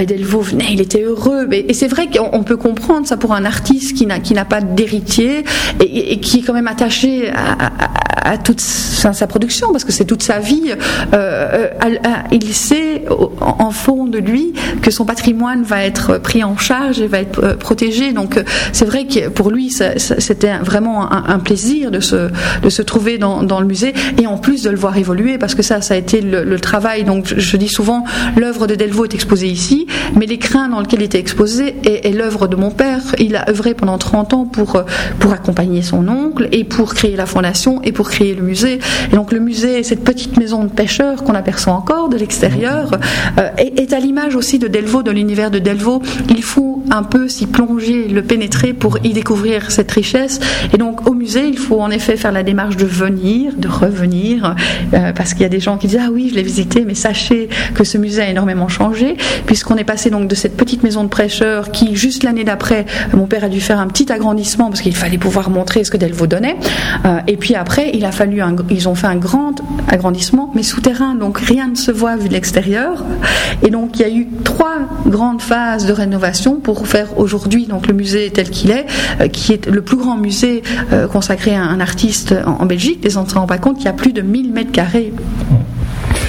Delvaux 0.08 0.42
venait, 0.42 0.68
il 0.72 0.82
était 0.82 1.05
Et, 1.52 1.74
c'est 1.74 1.88
vrai 1.88 2.08
qu'on 2.08 2.44
peut 2.44 2.58
comprendre 2.58 3.08
ça 3.08 3.18
pour 3.18 3.34
un 3.34 3.46
artiste 3.46 3.96
qui 3.96 4.06
n'a 4.06 4.20
qui 4.20 4.34
n'a 4.34 4.46
pas 4.46 4.62
d'héritier 4.62 5.44
et, 5.80 6.20
qui 6.20 6.40
est 6.40 6.42
quand 6.42 6.54
même 6.54 6.68
attaché 6.68 7.32
à, 7.32 8.38
toute 8.38 8.60
sa, 8.60 9.28
production 9.28 9.72
parce 9.72 9.84
que 9.84 9.92
c'est 9.92 10.06
toute 10.06 10.24
sa 10.24 10.40
vie. 10.40 10.74
Euh, 11.14 11.68
il 12.32 12.54
sait 12.54 13.06
en 13.40 13.70
fond 13.70 14.06
de 14.06 14.18
lui 14.18 14.54
que 14.82 14.90
son 14.90 15.06
patrimoine 15.06 15.64
va 15.64 15.84
être 15.84 16.18
pris 16.18 16.44
en 16.44 16.58
charge 16.58 17.00
et 17.00 17.08
va 17.08 17.20
être 17.20 17.56
protégé. 17.58 18.14
Donc 18.14 18.42
c'est 18.72 18.86
vrai 18.86 19.06
que 19.06 19.30
pour 19.30 19.52
lui 19.52 19.70
c'était 19.70 20.58
vraiment 20.58 21.12
un, 21.12 21.40
plaisir 21.40 21.92
de 21.92 22.00
se 22.00 22.30
de 22.64 22.70
se 22.70 22.82
trouver 22.82 23.18
dans, 23.18 23.60
le 23.60 23.68
musée 23.68 23.94
et 24.18 24.26
en 24.26 24.38
plus 24.38 24.64
de 24.64 24.70
le 24.70 24.78
voir 24.78 24.98
évoluer 24.98 25.38
parce 25.38 25.54
que 25.54 25.62
ça 25.62 25.82
ça 25.82 25.94
a 25.94 25.98
été 25.98 26.22
le, 26.22 26.60
travail. 26.60 27.04
Donc 27.04 27.34
je, 27.38 27.58
dis 27.58 27.68
souvent 27.68 28.06
l'œuvre 28.36 28.66
de 28.66 28.76
Delvaux 28.76 29.06
est 29.06 29.14
exposée 29.14 29.48
ici, 29.48 29.88
mais 30.16 30.26
l'écrin 30.26 30.70
dans 30.70 30.80
lequel 30.86 31.02
il 31.02 31.06
était 31.06 31.20
exposé 31.20 31.76
est, 31.84 32.06
est 32.06 32.14
l'œuvre 32.14 32.48
de 32.48 32.56
mon 32.56 32.72
père. 32.72 33.02
Il 33.20 33.36
a 33.36 33.50
œuvré 33.50 33.74
pendant 33.74 33.98
30 33.98 34.34
ans 34.34 34.46
pour 34.46 34.84
pour 35.20 35.34
accompagner 35.34 35.82
son 35.82 36.08
oncle 36.08 36.48
et 36.52 36.64
pour 36.64 36.94
créer 36.94 37.16
la 37.16 37.26
fondation 37.26 37.82
et 37.84 37.92
pour 37.92 38.10
créer 38.10 38.36
le 38.36 38.42
musée. 38.42 38.80
Et 39.12 39.16
donc 39.16 39.32
le 39.32 39.40
musée, 39.40 39.84
cette 39.84 40.04
petite 40.04 40.38
maison 40.38 40.64
de 40.64 40.70
pêcheurs 40.70 41.24
qu'on 41.24 41.34
aperçoit 41.34 41.74
encore 41.74 42.10
de 42.10 42.18
l'extérieur, 42.18 42.92
euh, 43.40 43.50
est, 43.58 43.80
est, 43.80 43.94
à 43.94 44.00
l'image 44.00 44.36
aussi 44.36 44.60
de 44.60 44.68
Delvaux, 44.68 45.04
de 45.04 45.12
l'univers 45.12 45.52
de 45.52 45.60
Delvaux. 45.60 46.02
Il 46.30 46.44
faut 46.44 46.84
un 46.92 47.04
peu 47.04 47.28
s'y 47.28 47.48
plonger, 47.48 48.08
le 48.08 48.22
pénétrer 48.22 48.74
pour 48.74 49.00
y 49.04 49.14
découvrir 49.14 49.72
cette 49.72 49.92
richesse. 49.92 50.40
Et 50.74 50.78
donc 50.78 51.08
au 51.10 51.14
musée, 51.14 51.48
il 51.48 51.58
faut 51.58 51.82
en 51.82 51.92
effet 51.92 52.18
faire 52.18 52.32
la 52.32 52.44
démarche 52.44 52.78
de 52.78 52.86
venir, 52.86 53.54
de 53.58 53.68
revenir, 53.68 54.56
euh, 54.94 55.12
parce 55.14 55.34
qu'il 55.34 55.42
y 55.42 55.46
a 55.46 55.50
des 55.50 55.60
gens 55.60 55.78
qui 55.78 55.88
disent 55.88 56.00
ah 56.02 56.10
oui, 56.12 56.30
je 56.30 56.36
l'ai 56.36 56.44
visité, 56.44 56.84
mais 56.86 56.96
sachez 56.96 57.50
que 57.74 57.84
ce 57.84 57.98
musée 57.98 58.22
a 58.22 58.30
énormément 58.30 58.68
changé, 58.68 59.18
puisqu'on 59.46 59.76
est 59.76 59.84
passé 59.84 60.10
donc 60.10 60.28
de 60.28 60.36
cette 60.36 60.58
petite 60.58 60.75
maison 60.84 61.04
de 61.04 61.10
prêcheurs 61.10 61.72
qui 61.72 61.96
juste 61.96 62.24
l'année 62.24 62.44
d'après, 62.44 62.86
mon 63.14 63.26
père 63.26 63.44
a 63.44 63.50
dû 63.50 63.62
faire 63.62 63.80
un 63.80 63.88
petit 63.88 64.12
agrandissement 64.12 64.70
parce 64.70 64.82
qu'il 64.82 64.96
fallait 64.96 65.18
pouvoir 65.18 65.50
montrer 65.50 65.84
ce 65.84 65.92
que 65.92 65.98
Delvaux 65.98 66.28
donnait. 66.28 66.58
Euh, 67.06 67.20
et 67.28 67.38
puis 67.38 67.56
après, 67.56 67.92
il 67.94 68.06
a 68.06 68.12
fallu 68.12 68.42
un, 68.42 68.56
ils 68.70 68.88
ont 68.88 68.96
fait 68.96 69.08
un 69.08 69.16
grand 69.16 69.56
agrandissement, 69.88 70.52
mais 70.56 70.64
souterrain, 70.64 71.16
donc 71.16 71.38
rien 71.40 71.68
ne 71.68 71.76
se 71.76 71.92
voit 71.92 72.16
vu 72.16 72.28
de 72.28 72.34
l'extérieur. 72.34 73.04
Et 73.64 73.70
donc 73.70 74.00
il 74.00 74.02
y 74.02 74.06
a 74.06 74.10
eu 74.10 74.28
trois 74.44 74.80
grandes 75.06 75.42
phases 75.42 75.86
de 75.86 75.94
rénovation 75.94 76.60
pour 76.60 76.88
faire 76.88 77.18
aujourd'hui 77.18 77.66
donc 77.66 77.88
le 77.88 77.94
musée 77.94 78.30
tel 78.32 78.50
qu'il 78.50 78.72
est, 78.72 78.86
euh, 79.22 79.28
qui 79.28 79.54
est 79.54 79.68
le 79.68 79.82
plus 79.82 79.98
grand 79.98 80.18
musée 80.18 80.64
euh, 80.92 81.08
consacré 81.08 81.56
à 81.56 81.64
un 81.64 81.80
artiste 81.80 82.36
en, 82.46 82.66
Belgique. 82.66 83.00
Les 83.04 83.12
gens 83.12 83.24
ne 83.24 83.30
se 83.30 83.36
rendent 83.36 83.48
pas 83.48 83.58
compte 83.58 83.78
qu'il 83.78 83.86
y 83.86 83.90
a 83.90 83.94
plus 83.94 84.14
de 84.14 84.22
1000 84.22 84.52
mètres 84.52 84.72
carrés. 84.72 85.14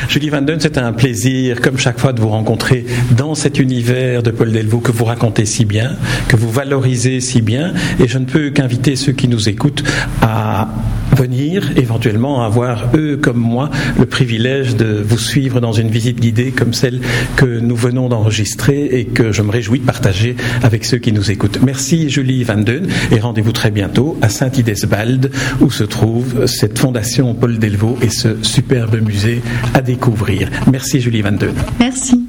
Julie 0.09 0.29
Van 0.29 0.43
Den, 0.43 0.61
c'est 0.61 0.79
un 0.79 0.93
plaisir, 0.93 1.61
comme 1.61 1.79
chaque 1.79 1.99
fois, 1.99 2.13
de 2.13 2.21
vous 2.21 2.29
rencontrer 2.29 2.85
dans 3.17 3.35
cet 3.35 3.59
univers 3.59 4.23
de 4.23 4.31
Paul 4.31 4.53
Delvaux 4.53 4.79
que 4.79 4.93
vous 4.93 5.05
racontez 5.05 5.47
si 5.47 5.65
bien, 5.65 5.97
que 6.29 6.37
vous 6.37 6.51
valorisez 6.51 7.21
si 7.21 7.43
bien. 7.43 7.73
Et 7.99 8.07
je 8.07 8.19
ne 8.19 8.25
peux 8.25 8.51
qu'inviter 8.51 8.95
ceux 8.95 9.13
qui 9.13 9.27
nous 9.27 9.49
écoutent 9.49 9.85
à 10.23 10.69
venir 11.17 11.71
éventuellement 11.77 12.43
avoir, 12.43 12.91
eux 12.95 13.17
comme 13.17 13.39
moi, 13.39 13.71
le 13.99 14.07
privilège 14.07 14.77
de 14.77 15.03
vous 15.07 15.19
suivre 15.19 15.61
dans 15.61 15.73
une 15.73 15.89
visite 15.89 16.21
guidée 16.21 16.51
comme 16.51 16.75
celle 16.75 17.01
que 17.37 17.61
nous 17.61 17.77
venons 17.77 18.09
d'enregistrer 18.09 18.85
et 18.85 19.05
que 19.07 19.33
je 19.33 19.43
me 19.43 19.51
réjouis 19.51 19.79
de 19.79 19.87
partager 19.87 20.37
avec 20.63 20.85
ceux 20.85 20.99
qui 20.99 21.13
nous 21.13 21.31
écoutent. 21.31 21.61
Merci 21.65 22.11
Julie 22.11 22.45
Van 22.45 22.57
Den 22.57 22.89
et 23.13 23.21
rendez-vous 23.21 23.53
très 23.53 23.71
bientôt 23.71 24.19
à 24.21 24.29
Saint-Idesbald 24.29 25.31
où 25.61 25.71
se 25.71 25.85
trouve 25.85 26.47
cette 26.47 26.79
fondation 26.79 27.35
Paul 27.35 27.59
Delvaux 27.59 27.97
et 28.03 28.11
ce 28.11 28.43
superbe 28.43 29.01
musée 29.01 29.41
à. 29.75 29.83
Merci 30.71 31.01
Julie 31.01 31.23
Van 31.23 31.33
Den. 31.33 31.55
Merci. 31.79 32.27